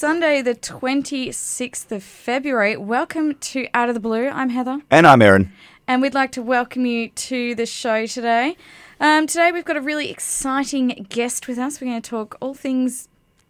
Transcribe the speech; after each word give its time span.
Sunday, 0.00 0.40
the 0.40 0.54
26th 0.54 1.92
of 1.92 2.02
February. 2.02 2.74
Welcome 2.74 3.34
to 3.34 3.68
Out 3.74 3.90
of 3.90 3.94
the 3.94 4.00
Blue. 4.00 4.28
I'm 4.28 4.48
Heather, 4.48 4.80
And 4.90 5.06
I'm 5.06 5.20
Aaron. 5.20 5.52
and 5.86 6.00
we'd 6.00 6.14
like 6.14 6.32
to 6.32 6.40
welcome 6.40 6.86
you 6.86 7.10
to 7.10 7.54
the 7.54 7.66
show 7.66 8.06
today. 8.06 8.56
Um, 8.98 9.26
today, 9.26 9.52
we've 9.52 9.66
got 9.66 9.76
a 9.76 9.80
really 9.82 10.08
exciting 10.08 11.06
guest 11.10 11.46
with 11.46 11.58
us. 11.58 11.82
We're 11.82 11.88
going 11.88 12.00
to 12.00 12.08
talk 12.10 12.38
all 12.40 12.54
things 12.54 13.08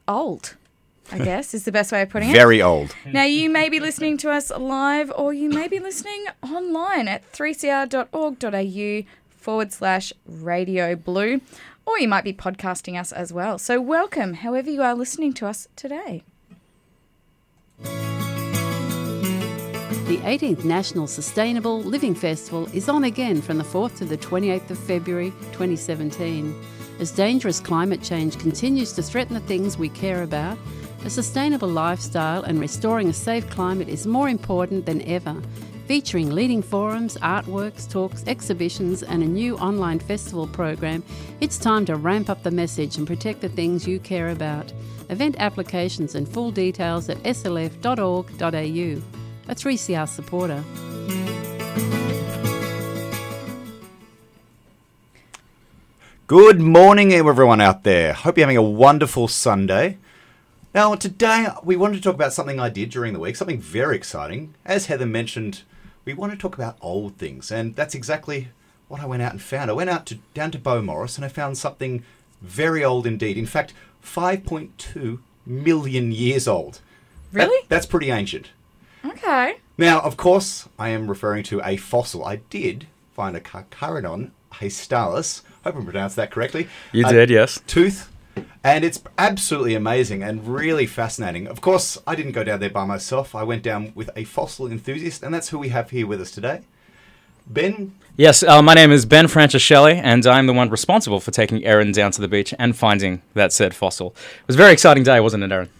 old, 0.08 0.56
I 1.12 1.18
guess, 1.24 1.54
is 1.54 1.66
the 1.66 1.70
best 1.70 1.92
way 1.92 2.02
of 2.02 2.08
putting 2.08 2.30
it. 2.30 2.32
Very 2.32 2.60
old. 2.60 2.96
Now, 3.06 3.22
you 3.22 3.48
may 3.48 3.68
be 3.68 3.78
listening 3.78 4.16
to 4.16 4.30
us 4.32 4.50
live 4.50 5.12
or 5.14 5.32
you 5.32 5.50
may 5.50 5.68
be 5.68 5.78
listening 5.78 6.26
online 6.42 7.06
at 7.06 7.30
3cr.org.au 7.30 9.08
forward 9.28 9.72
slash 9.72 10.12
radio 10.26 10.96
blue, 10.96 11.42
or 11.86 12.00
you 12.00 12.08
might 12.08 12.24
be 12.24 12.32
podcasting 12.32 12.98
us 12.98 13.12
as 13.12 13.32
well. 13.32 13.56
So, 13.56 13.80
welcome, 13.80 14.34
however, 14.34 14.68
you 14.68 14.82
are 14.82 14.96
listening 14.96 15.32
to 15.34 15.46
us 15.46 15.68
today. 15.76 16.24
The 20.10 20.18
18th 20.24 20.64
National 20.64 21.06
Sustainable 21.06 21.82
Living 21.82 22.14
Festival 22.14 22.68
is 22.72 22.88
on 22.88 23.04
again 23.04 23.40
from 23.40 23.58
the 23.58 23.64
4th 23.64 23.98
to 23.98 24.04
the 24.04 24.16
28th 24.16 24.70
of 24.70 24.78
February 24.78 25.30
2017. 25.52 26.54
As 26.98 27.12
dangerous 27.12 27.60
climate 27.60 28.02
change 28.02 28.38
continues 28.38 28.92
to 28.92 29.02
threaten 29.02 29.34
the 29.34 29.40
things 29.40 29.78
we 29.78 29.88
care 29.88 30.22
about, 30.22 30.58
a 31.04 31.10
sustainable 31.10 31.68
lifestyle 31.68 32.42
and 32.42 32.60
restoring 32.60 33.08
a 33.08 33.12
safe 33.12 33.48
climate 33.48 33.88
is 33.88 34.06
more 34.06 34.28
important 34.28 34.84
than 34.84 35.00
ever. 35.02 35.40
Featuring 35.90 36.30
leading 36.30 36.62
forums, 36.62 37.16
artworks, 37.16 37.90
talks, 37.90 38.22
exhibitions, 38.28 39.02
and 39.02 39.24
a 39.24 39.26
new 39.26 39.56
online 39.56 39.98
festival 39.98 40.46
program, 40.46 41.02
it's 41.40 41.58
time 41.58 41.84
to 41.86 41.96
ramp 41.96 42.30
up 42.30 42.44
the 42.44 42.50
message 42.52 42.96
and 42.96 43.08
protect 43.08 43.40
the 43.40 43.48
things 43.48 43.88
you 43.88 43.98
care 43.98 44.28
about. 44.28 44.72
Event 45.08 45.34
applications 45.40 46.14
and 46.14 46.28
full 46.28 46.52
details 46.52 47.08
at 47.08 47.20
slf.org.au 47.24 48.22
a 48.38 49.54
3CR 49.56 50.08
supporter. 50.08 50.62
Good 56.28 56.60
morning, 56.60 57.12
everyone 57.12 57.60
out 57.60 57.82
there. 57.82 58.12
Hope 58.12 58.38
you're 58.38 58.46
having 58.46 58.56
a 58.56 58.62
wonderful 58.62 59.26
Sunday. 59.26 59.98
Now, 60.72 60.94
today 60.94 61.48
we 61.64 61.74
wanted 61.74 61.96
to 61.96 62.00
talk 62.00 62.14
about 62.14 62.32
something 62.32 62.60
I 62.60 62.68
did 62.68 62.90
during 62.90 63.12
the 63.12 63.18
week, 63.18 63.34
something 63.34 63.60
very 63.60 63.96
exciting. 63.96 64.54
As 64.64 64.86
Heather 64.86 65.04
mentioned, 65.04 65.64
we 66.04 66.14
want 66.14 66.32
to 66.32 66.38
talk 66.38 66.54
about 66.54 66.76
old 66.80 67.16
things, 67.16 67.50
and 67.50 67.74
that's 67.76 67.94
exactly 67.94 68.48
what 68.88 69.00
I 69.00 69.06
went 69.06 69.22
out 69.22 69.32
and 69.32 69.40
found. 69.42 69.70
I 69.70 69.74
went 69.74 69.90
out 69.90 70.06
to 70.06 70.16
down 70.34 70.50
to 70.52 70.58
Beaumaris 70.58 71.16
and 71.16 71.24
I 71.24 71.28
found 71.28 71.56
something 71.58 72.02
very 72.42 72.84
old 72.84 73.06
indeed. 73.06 73.36
In 73.38 73.46
fact, 73.46 73.72
5.2 74.04 75.20
million 75.46 76.12
years 76.12 76.48
old. 76.48 76.80
That- 77.32 77.44
Really? 77.46 77.66
that's 77.68 77.86
pretty 77.86 78.10
ancient. 78.10 78.50
Okay. 79.04 79.58
Now, 79.78 80.00
of 80.00 80.16
course, 80.16 80.68
I 80.78 80.88
am 80.90 81.08
referring 81.08 81.44
to 81.44 81.60
a 81.64 81.76
fossil. 81.76 82.24
I 82.24 82.36
did 82.36 82.86
find 83.14 83.36
a 83.36 83.40
Carcharodon 83.40 84.30
hastalis. 84.54 85.42
Hope 85.64 85.76
I 85.76 85.80
pronounced 85.84 86.16
that 86.16 86.30
correctly. 86.30 86.68
You 86.92 87.06
A 87.06 87.12
did, 87.12 87.30
yes. 87.30 87.60
Tooth. 87.66 88.10
And 88.62 88.84
it's 88.84 89.02
absolutely 89.18 89.74
amazing 89.74 90.22
and 90.22 90.46
really 90.46 90.86
fascinating. 90.86 91.46
Of 91.46 91.60
course, 91.60 91.98
I 92.06 92.14
didn't 92.14 92.32
go 92.32 92.44
down 92.44 92.60
there 92.60 92.70
by 92.70 92.84
myself. 92.84 93.34
I 93.34 93.42
went 93.42 93.62
down 93.62 93.92
with 93.94 94.10
a 94.16 94.24
fossil 94.24 94.66
enthusiast, 94.66 95.22
and 95.22 95.32
that's 95.32 95.48
who 95.48 95.58
we 95.58 95.68
have 95.68 95.90
here 95.90 96.06
with 96.06 96.20
us 96.20 96.30
today. 96.30 96.62
Ben, 97.46 97.94
Yes, 98.16 98.42
uh, 98.42 98.60
my 98.60 98.74
name 98.74 98.92
is 98.92 99.06
Ben 99.06 99.26
Francischelli, 99.26 100.00
and 100.02 100.26
I'm 100.26 100.46
the 100.46 100.52
one 100.52 100.68
responsible 100.68 101.20
for 101.20 101.30
taking 101.30 101.64
Erin 101.64 101.90
down 101.92 102.10
to 102.12 102.20
the 102.20 102.28
beach 102.28 102.52
and 102.58 102.76
finding 102.76 103.22
that 103.34 103.52
said 103.52 103.74
fossil. 103.74 104.08
It 104.42 104.46
was 104.46 104.56
a 104.56 104.58
very 104.58 104.72
exciting 104.72 105.04
day, 105.04 105.20
wasn't 105.20 105.44
it, 105.44 105.50
Erin? 105.52 105.70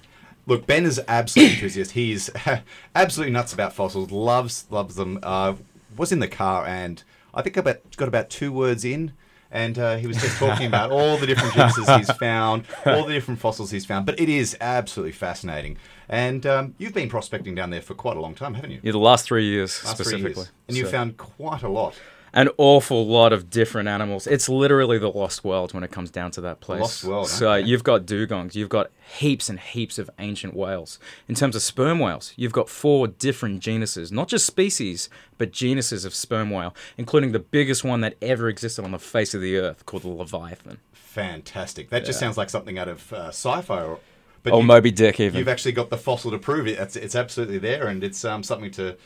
look, 0.51 0.67
Ben 0.67 0.85
is 0.85 0.99
an 0.99 1.05
absolute 1.09 1.51
enthusiast. 1.55 1.93
He's 1.93 2.31
absolutely 2.95 3.33
nuts 3.33 3.53
about 3.53 3.73
fossils. 3.73 4.11
Loves 4.11 4.67
loves 4.71 4.97
them. 4.97 5.19
Uh, 5.23 5.55
was 5.97 6.13
in 6.13 6.19
the 6.19 6.29
car, 6.29 6.67
and 6.67 7.03
I 7.33 7.43
think 7.43 7.57
about 7.57 7.97
got 7.97 8.09
about 8.09 8.29
two 8.29 8.53
words 8.53 8.85
in, 8.85 9.13
and 9.51 9.79
uh, 9.79 9.97
he 9.97 10.07
was 10.07 10.17
just 10.17 10.39
talking 10.39 10.67
about 10.67 10.91
all 10.91 11.17
the 11.17 11.27
different 11.27 11.55
genesis 11.55 11.89
he's 11.97 12.11
found, 12.13 12.65
all 12.87 13.05
the 13.05 13.13
different 13.13 13.41
fossils 13.41 13.71
he's 13.71 13.87
found. 13.87 14.07
But 14.07 14.21
it 14.21 14.29
is 14.29 14.57
absolutely 14.61 15.13
fascinating. 15.13 15.77
And 16.09 16.45
um, 16.47 16.75
you've 16.79 16.95
been 16.95 17.09
prospecting 17.09 17.55
down 17.55 17.71
there 17.71 17.83
for 17.83 17.95
quite 17.95 18.17
a 18.17 18.21
long 18.21 18.35
time, 18.35 18.55
haven't 18.55 18.71
you? 18.73 18.81
Yeah, 18.83 18.93
the 18.93 18.99
last 18.99 19.25
three 19.27 19.45
years 19.45 19.85
Last 19.85 19.97
three 19.97 20.05
specifically. 20.05 20.43
years. 20.43 20.53
And 20.69 20.77
you 20.77 20.87
found 20.87 21.17
quite 21.17 21.63
a 21.63 21.69
lot. 21.69 21.95
An 22.33 22.49
awful 22.59 23.07
lot 23.07 23.33
of 23.33 23.51
different 23.51 23.89
animals. 23.89 24.27
It's 24.27 24.49
literally 24.49 24.99
the 24.99 25.11
lost 25.11 25.45
world 25.45 25.75
when 25.75 25.83
it 25.83 25.91
comes 25.91 26.11
down 26.11 26.31
to 26.33 26.41
that 26.43 26.61
place. 26.61 26.81
lost 26.81 27.05
world, 27.05 27.29
So 27.29 27.53
okay. 27.53 27.67
you've 27.67 27.85
got 27.85 28.07
dugongs, 28.07 28.55
you've 28.55 28.69
got 28.69 28.91
heaps 29.19 29.49
and 29.49 29.59
heaps 29.59 29.99
of 29.99 30.09
ancient 30.19 30.55
whales. 30.55 30.99
In 31.29 31.35
terms 31.35 31.57
of 31.57 31.63
sperm 31.63 31.99
whales, 31.99 32.33
you've 32.37 32.53
got 32.53 32.69
four 32.69 33.09
different 33.09 33.61
genuses, 33.61 34.13
not 34.13 34.29
just 34.29 34.47
species, 34.47 35.09
but 35.39 35.53
genuses 35.53 36.05
of 36.05 36.15
sperm 36.15 36.51
whale, 36.51 36.75
including 36.97 37.33
the 37.33 37.41
biggest 37.41 37.83
one 37.83 38.01
that 38.03 38.17
ever 38.23 38.49
existed 38.49 38.85
on 38.85 38.93
the 38.93 38.99
face 38.99 39.35
of 39.35 39.41
the 39.41 39.57
earth, 39.57 39.85
called 39.87 40.05
the 40.05 40.09
leviathan. 40.09 40.79
Fantastic. 40.93 41.91
That 41.91 42.05
just 42.05 42.21
sounds 42.21 42.37
like 42.37 42.51
something 42.51 42.79
out 42.79 42.87
of 42.89 43.13
uh, 43.13 43.29
sci-fi. 43.29 43.83
Or, 43.83 43.99
but 44.45 44.63
Moby 44.63 44.93
Dick, 44.93 45.19
even. 45.19 45.39
You've 45.39 45.49
actually 45.49 45.73
got 45.73 45.91
the 45.91 45.99
fossil 45.99 46.31
to 46.31 46.39
prove 46.39 46.69
it. 46.69 46.79
It's, 46.79 46.95
it's 46.95 47.17
absolutely 47.17 47.59
there, 47.59 47.89
and 47.89 48.05
it's 48.05 48.25
um, 48.25 48.43
something 48.43 48.71
to 48.73 48.97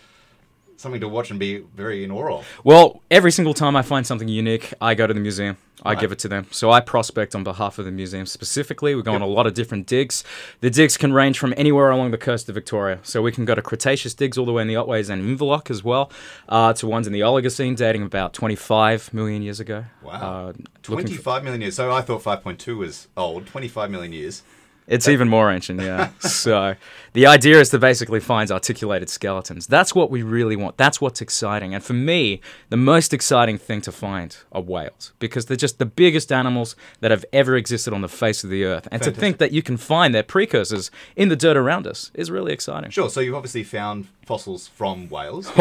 something 0.76 1.00
to 1.00 1.08
watch 1.08 1.30
and 1.30 1.38
be 1.40 1.58
very 1.76 2.04
in 2.04 2.10
awe 2.10 2.38
of. 2.38 2.46
Well, 2.64 3.02
every 3.10 3.30
single 3.32 3.54
time 3.54 3.76
I 3.76 3.82
find 3.82 4.06
something 4.06 4.28
unique, 4.28 4.72
I 4.80 4.94
go 4.94 5.06
to 5.06 5.14
the 5.14 5.20
museum. 5.20 5.56
I 5.82 5.90
Right. 5.92 6.00
give 6.00 6.12
it 6.12 6.18
to 6.20 6.28
them. 6.28 6.46
So 6.50 6.70
I 6.70 6.80
prospect 6.80 7.34
on 7.34 7.44
behalf 7.44 7.78
of 7.78 7.84
the 7.84 7.90
museum 7.90 8.24
specifically. 8.26 8.94
We 8.94 9.02
go 9.02 9.12
on 9.12 9.20
a 9.22 9.26
lot 9.26 9.46
of 9.46 9.54
different 9.54 9.86
digs. 9.86 10.24
The 10.60 10.70
digs 10.70 10.96
can 10.96 11.12
range 11.12 11.38
from 11.38 11.52
anywhere 11.56 11.90
along 11.90 12.10
the 12.10 12.16
coast 12.18 12.48
of 12.48 12.54
Victoria. 12.54 13.00
So 13.02 13.20
we 13.20 13.32
can 13.32 13.44
go 13.44 13.54
to 13.54 13.60
Cretaceous 13.60 14.14
digs 14.14 14.38
all 14.38 14.46
the 14.46 14.52
way 14.52 14.62
in 14.62 14.68
the 14.68 14.74
Otways 14.74 15.10
and 15.10 15.22
Inverloch 15.38 15.70
as 15.70 15.84
well, 15.84 16.10
uh, 16.48 16.72
to 16.74 16.86
ones 16.86 17.06
in 17.06 17.12
the 17.12 17.20
Oligocene 17.20 17.76
dating 17.76 18.02
about 18.02 18.32
25 18.32 19.12
million 19.12 19.42
years 19.42 19.60
ago. 19.60 19.84
Wow. 20.02 20.12
Uh, 20.12 20.46
looking 20.46 20.64
for- 20.82 20.92
25 20.92 21.44
million 21.44 21.60
years. 21.60 21.74
So 21.74 21.90
I 21.92 22.00
thought 22.00 22.22
5.2 22.22 22.76
was 22.78 23.08
old. 23.16 23.46
25 23.46 23.90
million 23.90 24.12
years. 24.12 24.42
It's 24.86 25.08
even 25.08 25.28
more 25.28 25.50
ancient, 25.50 25.80
yeah. 25.80 26.10
so 26.18 26.74
the 27.14 27.26
idea 27.26 27.58
is 27.58 27.70
to 27.70 27.78
basically 27.78 28.20
find 28.20 28.50
articulated 28.50 29.08
skeletons. 29.08 29.66
That's 29.66 29.94
what 29.94 30.10
we 30.10 30.22
really 30.22 30.56
want. 30.56 30.76
That's 30.76 31.00
what's 31.00 31.20
exciting. 31.20 31.74
And 31.74 31.82
for 31.82 31.94
me, 31.94 32.40
the 32.68 32.76
most 32.76 33.14
exciting 33.14 33.56
thing 33.56 33.80
to 33.82 33.92
find 33.92 34.36
are 34.52 34.60
whales 34.60 35.12
because 35.18 35.46
they're 35.46 35.56
just 35.56 35.78
the 35.78 35.86
biggest 35.86 36.30
animals 36.30 36.76
that 37.00 37.10
have 37.10 37.24
ever 37.32 37.56
existed 37.56 37.94
on 37.94 38.02
the 38.02 38.08
face 38.08 38.44
of 38.44 38.50
the 38.50 38.64
earth. 38.64 38.86
And 38.92 39.02
to 39.02 39.10
think 39.10 39.38
that 39.38 39.52
you 39.52 39.62
can 39.62 39.76
find 39.76 40.14
their 40.14 40.22
precursors 40.22 40.90
in 41.16 41.28
the 41.30 41.36
dirt 41.36 41.56
around 41.56 41.86
us 41.86 42.10
is 42.14 42.30
really 42.30 42.52
exciting. 42.52 42.90
Sure. 42.90 43.08
So 43.08 43.20
you've 43.20 43.34
obviously 43.34 43.64
found 43.64 44.08
fossils 44.26 44.68
from 44.68 45.08
whales. 45.08 45.50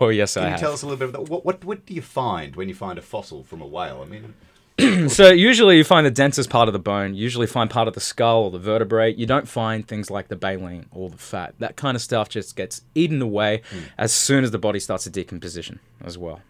Oh, 0.00 0.08
yes, 0.08 0.36
I 0.36 0.40
Can 0.40 0.46
you 0.46 0.50
have. 0.52 0.60
tell 0.60 0.72
us 0.72 0.82
a 0.82 0.86
little 0.86 0.98
bit 0.98 1.08
about 1.10 1.28
what, 1.28 1.44
what 1.44 1.64
what 1.64 1.86
do 1.86 1.94
you 1.94 2.02
find 2.02 2.56
when 2.56 2.68
you 2.68 2.74
find 2.74 2.98
a 2.98 3.02
fossil 3.02 3.42
from 3.42 3.60
a 3.60 3.66
whale? 3.66 4.02
I 4.02 4.04
mean, 4.04 4.34
So 5.08 5.30
usually 5.30 5.76
you 5.76 5.84
find 5.84 6.06
the 6.06 6.10
densest 6.10 6.50
part 6.50 6.68
of 6.68 6.72
the 6.72 6.78
bone. 6.78 7.14
You 7.14 7.22
usually 7.22 7.46
find 7.46 7.68
part 7.68 7.88
of 7.88 7.94
the 7.94 8.00
skull 8.00 8.44
or 8.44 8.50
the 8.50 8.58
vertebrae. 8.58 9.14
You 9.14 9.26
don't 9.26 9.48
find 9.48 9.86
things 9.86 10.10
like 10.10 10.28
the 10.28 10.36
baleen 10.36 10.86
or 10.90 11.10
the 11.10 11.18
fat. 11.18 11.54
That 11.58 11.76
kind 11.76 11.96
of 11.96 12.02
stuff 12.02 12.28
just 12.28 12.56
gets 12.56 12.82
eaten 12.94 13.20
away 13.20 13.62
hmm. 13.70 13.80
as 13.98 14.12
soon 14.12 14.44
as 14.44 14.50
the 14.50 14.58
body 14.58 14.80
starts 14.80 15.04
to 15.04 15.10
decomposition 15.10 15.80
as 16.02 16.16
well. 16.18 16.40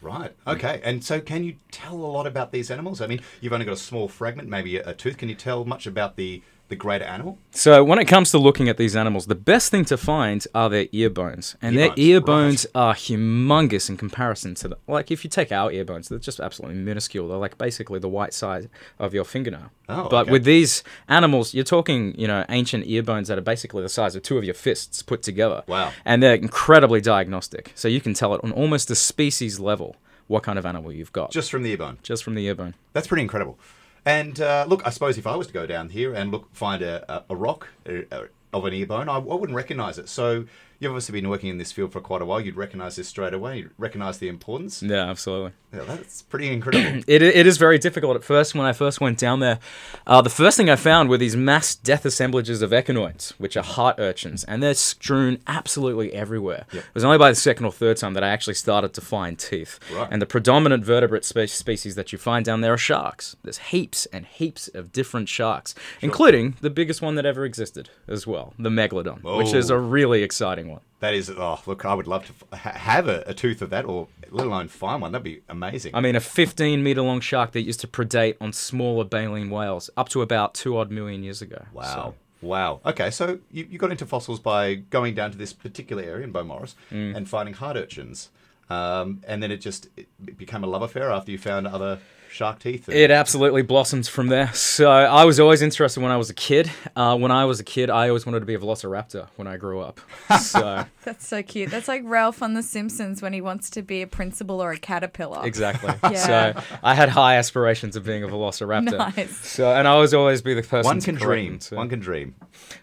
right. 0.00 0.32
Okay. 0.46 0.80
And 0.84 1.02
so, 1.04 1.20
can 1.20 1.44
you 1.44 1.56
tell 1.70 1.94
a 1.94 2.10
lot 2.10 2.26
about 2.26 2.52
these 2.52 2.70
animals? 2.70 3.00
I 3.00 3.06
mean, 3.06 3.20
you've 3.40 3.52
only 3.52 3.66
got 3.66 3.74
a 3.74 3.78
small 3.78 4.08
fragment, 4.08 4.48
maybe 4.48 4.76
a, 4.76 4.90
a 4.90 4.94
tooth. 4.94 5.16
Can 5.16 5.28
you 5.28 5.34
tell 5.34 5.64
much 5.64 5.86
about 5.86 6.16
the 6.16 6.42
the 6.70 6.76
greater 6.76 7.04
animal? 7.04 7.38
So 7.50 7.84
when 7.84 7.98
it 7.98 8.06
comes 8.06 8.30
to 8.30 8.38
looking 8.38 8.68
at 8.70 8.78
these 8.78 8.96
animals, 8.96 9.26
the 9.26 9.34
best 9.34 9.70
thing 9.70 9.84
to 9.86 9.96
find 9.98 10.46
are 10.54 10.70
their 10.70 10.86
ear 10.92 11.10
bones, 11.10 11.56
and 11.60 11.74
Ear 11.76 11.80
their 11.80 11.88
bones, 11.90 11.98
ear 11.98 12.16
right. 12.18 12.26
bones 12.26 12.66
are 12.74 12.94
humongous 12.94 13.90
in 13.90 13.96
comparison 13.98 14.54
to 14.56 14.68
the 14.68 14.78
like. 14.86 15.10
If 15.10 15.22
you 15.24 15.30
take 15.30 15.52
our 15.52 15.70
ear 15.70 15.84
bones, 15.84 16.08
they're 16.08 16.18
just 16.18 16.40
absolutely 16.40 16.78
minuscule. 16.78 17.28
They're 17.28 17.36
like 17.36 17.58
basically 17.58 17.98
the 17.98 18.08
white 18.08 18.32
size 18.32 18.68
of 18.98 19.12
your 19.12 19.24
fingernail. 19.24 19.70
Oh, 19.88 20.08
but 20.08 20.22
okay. 20.22 20.30
with 20.32 20.44
these 20.44 20.82
animals, 21.08 21.52
you're 21.52 21.64
talking, 21.64 22.14
you 22.18 22.26
know, 22.26 22.44
ancient 22.48 22.84
ear 22.86 23.02
bones 23.02 23.28
that 23.28 23.36
are 23.36 23.42
basically 23.42 23.82
the 23.82 23.88
size 23.88 24.14
of 24.14 24.22
two 24.22 24.38
of 24.38 24.44
your 24.44 24.54
fists 24.54 25.02
put 25.02 25.22
together. 25.22 25.62
Wow. 25.66 25.92
And 26.04 26.22
they're 26.22 26.34
incredibly 26.34 27.00
diagnostic, 27.00 27.72
so 27.74 27.88
you 27.88 28.00
can 28.00 28.14
tell 28.14 28.34
it 28.34 28.40
on 28.42 28.52
almost 28.52 28.90
a 28.90 28.94
species 28.94 29.58
level 29.60 29.96
what 30.28 30.44
kind 30.44 30.60
of 30.60 30.64
animal 30.64 30.92
you've 30.92 31.12
got 31.12 31.32
Just 31.32 31.50
from 31.50 31.64
the 31.64 31.70
ear 31.72 31.76
bone. 31.78 31.98
just 32.04 32.22
from 32.22 32.36
the 32.36 32.46
ear 32.46 32.54
bone. 32.54 32.74
That's 32.92 33.08
pretty 33.08 33.22
incredible. 33.22 33.58
And 34.04 34.40
uh, 34.40 34.66
look, 34.68 34.86
I 34.86 34.90
suppose 34.90 35.18
if 35.18 35.26
I 35.26 35.36
was 35.36 35.46
to 35.48 35.52
go 35.52 35.66
down 35.66 35.90
here 35.90 36.14
and 36.14 36.30
look, 36.30 36.48
find 36.54 36.82
a, 36.82 37.24
a, 37.28 37.36
rock 37.36 37.68
uh, 37.88 38.02
uh, 38.10 38.26
of 38.52 38.64
an 38.64 38.72
ear 38.72 38.86
bone, 38.86 39.08
I, 39.08 39.16
I 39.16 39.18
wouldn't 39.18 39.56
recognise 39.56 39.98
it. 39.98 40.08
So 40.08 40.46
you've 40.80 40.90
obviously 40.90 41.12
been 41.20 41.28
working 41.30 41.50
in 41.50 41.58
this 41.58 41.70
field 41.70 41.92
for 41.92 42.00
quite 42.00 42.22
a 42.22 42.24
while. 42.24 42.40
You'd 42.40 42.56
recognise 42.56 42.96
this 42.96 43.06
straight 43.08 43.32
away. 43.34 43.58
You'd 43.58 43.70
recognise 43.78 44.18
the 44.18 44.28
importance. 44.28 44.82
Yeah, 44.82 45.08
absolutely. 45.08 45.52
Yeah, 45.72 45.82
that's 45.84 46.22
pretty 46.22 46.52
incredible. 46.52 47.02
It, 47.06 47.22
it 47.22 47.46
is 47.46 47.56
very 47.58 47.78
difficult 47.78 48.16
at 48.16 48.24
first. 48.24 48.54
When 48.54 48.66
I 48.66 48.72
first 48.72 49.00
went 49.00 49.18
down 49.18 49.40
there, 49.40 49.58
uh, 50.06 50.20
the 50.22 50.30
first 50.30 50.56
thing 50.56 50.68
I 50.68 50.76
found 50.76 51.08
were 51.08 51.16
these 51.18 51.36
mass 51.36 51.74
death 51.76 52.04
assemblages 52.04 52.62
of 52.62 52.70
echinoids, 52.70 53.30
which 53.38 53.56
are 53.56 53.62
heart 53.62 53.96
urchins, 53.98 54.42
and 54.44 54.62
they're 54.62 54.74
strewn 54.74 55.38
absolutely 55.46 56.12
everywhere. 56.12 56.64
It 56.72 56.84
was 56.94 57.04
only 57.04 57.18
by 57.18 57.30
the 57.30 57.36
second 57.36 57.66
or 57.66 57.72
third 57.72 57.98
time 57.98 58.14
that 58.14 58.24
I 58.24 58.28
actually 58.30 58.54
started 58.54 58.92
to 58.94 59.00
find 59.00 59.38
teeth. 59.38 59.78
Right. 59.92 60.08
And 60.10 60.20
the 60.22 60.26
predominant 60.26 60.84
vertebrate 60.84 61.24
spe- 61.24 61.46
species 61.48 61.94
that 61.94 62.10
you 62.12 62.18
find 62.18 62.44
down 62.44 62.60
there 62.62 62.72
are 62.72 62.78
sharks. 62.78 63.36
There's 63.42 63.58
heaps 63.58 64.06
and 64.06 64.26
heaps 64.26 64.68
of 64.68 64.92
different 64.92 65.28
sharks, 65.28 65.74
including 66.00 66.56
the 66.60 66.70
biggest 66.70 67.02
one 67.02 67.14
that 67.16 67.26
ever 67.26 67.44
existed 67.44 67.90
as 68.08 68.26
well, 68.26 68.54
the 68.58 68.70
megalodon, 68.70 69.22
which 69.36 69.52
is 69.54 69.70
Oh. 69.70 69.76
a 69.76 69.78
really 69.78 70.22
exciting 70.22 70.69
one. 70.70 70.80
that 71.00 71.14
is, 71.14 71.30
oh, 71.30 71.60
look, 71.66 71.84
I 71.84 71.94
would 71.94 72.06
love 72.06 72.26
to 72.26 72.56
ha- 72.56 72.72
have 72.72 73.08
a, 73.08 73.22
a 73.26 73.34
tooth 73.34 73.62
of 73.62 73.70
that, 73.70 73.84
or 73.84 74.08
let 74.30 74.46
alone 74.46 74.68
find 74.68 75.00
one. 75.02 75.12
That'd 75.12 75.24
be 75.24 75.42
amazing. 75.48 75.94
I 75.94 76.00
mean, 76.00 76.16
a 76.16 76.20
15 76.20 76.82
meter 76.82 77.02
long 77.02 77.20
shark 77.20 77.52
that 77.52 77.62
used 77.62 77.80
to 77.80 77.86
predate 77.88 78.36
on 78.40 78.52
smaller 78.52 79.04
baleen 79.04 79.50
whales 79.50 79.90
up 79.96 80.08
to 80.10 80.22
about 80.22 80.54
two 80.54 80.76
odd 80.78 80.90
million 80.90 81.22
years 81.22 81.42
ago. 81.42 81.64
Wow. 81.72 81.82
So- 81.94 82.14
Wow. 82.42 82.80
Okay, 82.86 83.10
so 83.10 83.38
you, 83.52 83.66
you 83.70 83.78
got 83.78 83.90
into 83.90 84.06
fossils 84.06 84.40
by 84.40 84.76
going 84.76 85.14
down 85.14 85.30
to 85.30 85.36
this 85.36 85.52
particular 85.52 86.02
area 86.02 86.24
in 86.24 86.32
Beaumaris 86.32 86.74
Mm. 86.90 87.14
and 87.14 87.28
finding 87.28 87.52
heart 87.54 87.76
urchins. 87.76 88.30
Um, 88.70 89.20
and 89.26 89.42
then 89.42 89.50
it 89.50 89.58
just 89.58 89.88
it 89.98 90.38
became 90.38 90.64
a 90.64 90.66
love 90.66 90.80
affair 90.80 91.10
after 91.10 91.30
you 91.32 91.36
found 91.38 91.66
other 91.66 91.98
shark 92.30 92.58
teeth. 92.60 92.88
and- 92.88 92.96
It 92.96 93.10
absolutely 93.10 93.62
blossoms 93.62 94.08
from 94.08 94.28
there. 94.28 94.52
So 94.54 94.90
I 94.90 95.24
was 95.24 95.38
always 95.40 95.62
interested 95.62 96.00
when 96.02 96.12
I 96.12 96.16
was 96.16 96.30
a 96.30 96.34
kid. 96.34 96.70
Uh, 96.96 97.16
when 97.16 97.30
I 97.30 97.44
was 97.44 97.60
a 97.60 97.64
kid, 97.64 97.90
I 97.90 98.08
always 98.08 98.24
wanted 98.24 98.40
to 98.40 98.46
be 98.46 98.54
a 98.54 98.58
velociraptor 98.58 99.28
when 99.36 99.46
I 99.48 99.56
grew 99.56 99.80
up. 99.80 100.00
So 100.40 100.84
That's 101.04 101.26
so 101.26 101.42
cute. 101.42 101.70
That's 101.70 101.88
like 101.88 102.02
Ralph 102.04 102.42
on 102.42 102.54
The 102.54 102.62
Simpsons 102.62 103.20
when 103.22 103.32
he 103.32 103.40
wants 103.40 103.68
to 103.70 103.82
be 103.82 104.02
a 104.02 104.06
principal 104.06 104.62
or 104.62 104.72
a 104.72 104.78
caterpillar. 104.78 105.44
exactly. 105.46 105.92
Yeah. 106.10 106.54
So 106.54 106.62
I 106.82 106.94
had 106.94 107.08
high 107.10 107.36
aspirations 107.36 107.94
of 107.96 108.04
being 108.04 108.22
a 108.24 108.28
velociraptor. 108.28 108.96
Nice. 109.16 109.36
So 109.46 109.72
and 109.72 109.86
I 109.86 109.90
always 109.92 110.14
always 110.14 110.40
be 110.42 110.54
the 110.54 110.62
person. 110.62 110.84
one 110.84 111.00
can 111.00 111.16
correct 111.16 111.24
dream. 111.26 111.52
them, 111.52 111.60
so- 111.60 111.76
One 111.76 111.88
can 111.88 112.00
dream. 112.00 112.34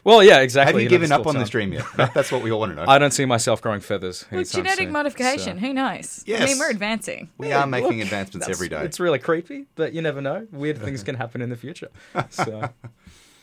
Well, 0.03 0.23
yeah, 0.23 0.39
exactly. 0.39 0.73
Have 0.73 0.81
you, 0.81 0.87
know, 0.87 0.89
given 0.89 1.09
there's 1.09 1.19
up 1.21 1.27
on 1.27 1.33
time. 1.35 1.41
this 1.43 1.49
dream 1.49 1.71
yet? 1.73 1.85
That's 2.13 2.31
what 2.31 2.41
we 2.41 2.51
all 2.51 2.59
want 2.59 2.71
to 2.71 2.75
know. 2.75 2.85
I 2.87 2.97
don't 2.97 3.11
see 3.11 3.25
myself 3.25 3.61
growing 3.61 3.79
feathers. 3.81 4.25
Well, 4.31 4.43
genetic 4.43 4.85
soon, 4.85 4.91
modification. 4.91 5.57
so- 5.59 5.65
Who 5.67 5.73
knows? 5.73 6.23
I 6.27 6.45
mean, 6.45 6.57
we're 6.59 6.69
advancing. 6.71 7.29
we 7.37 7.51
are 7.51 7.67
making 7.67 8.01
advancements 8.01 8.49
every 8.49 8.69
day. 8.69 8.83
It's 8.83 8.99
really 8.99 9.19
creepy, 9.41 9.65
but 9.75 9.93
you 9.93 10.01
never 10.01 10.21
know. 10.21 10.47
Weird 10.51 10.79
things 10.79 11.03
can 11.03 11.15
happen 11.15 11.41
in 11.41 11.49
the 11.49 11.57
future. 11.57 11.89
So. 12.29 12.69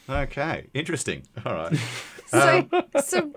Okay, 0.07 0.67
interesting. 0.75 1.23
All 1.47 1.55
right. 1.55 1.75
So, 2.27 2.69
so 3.03 3.33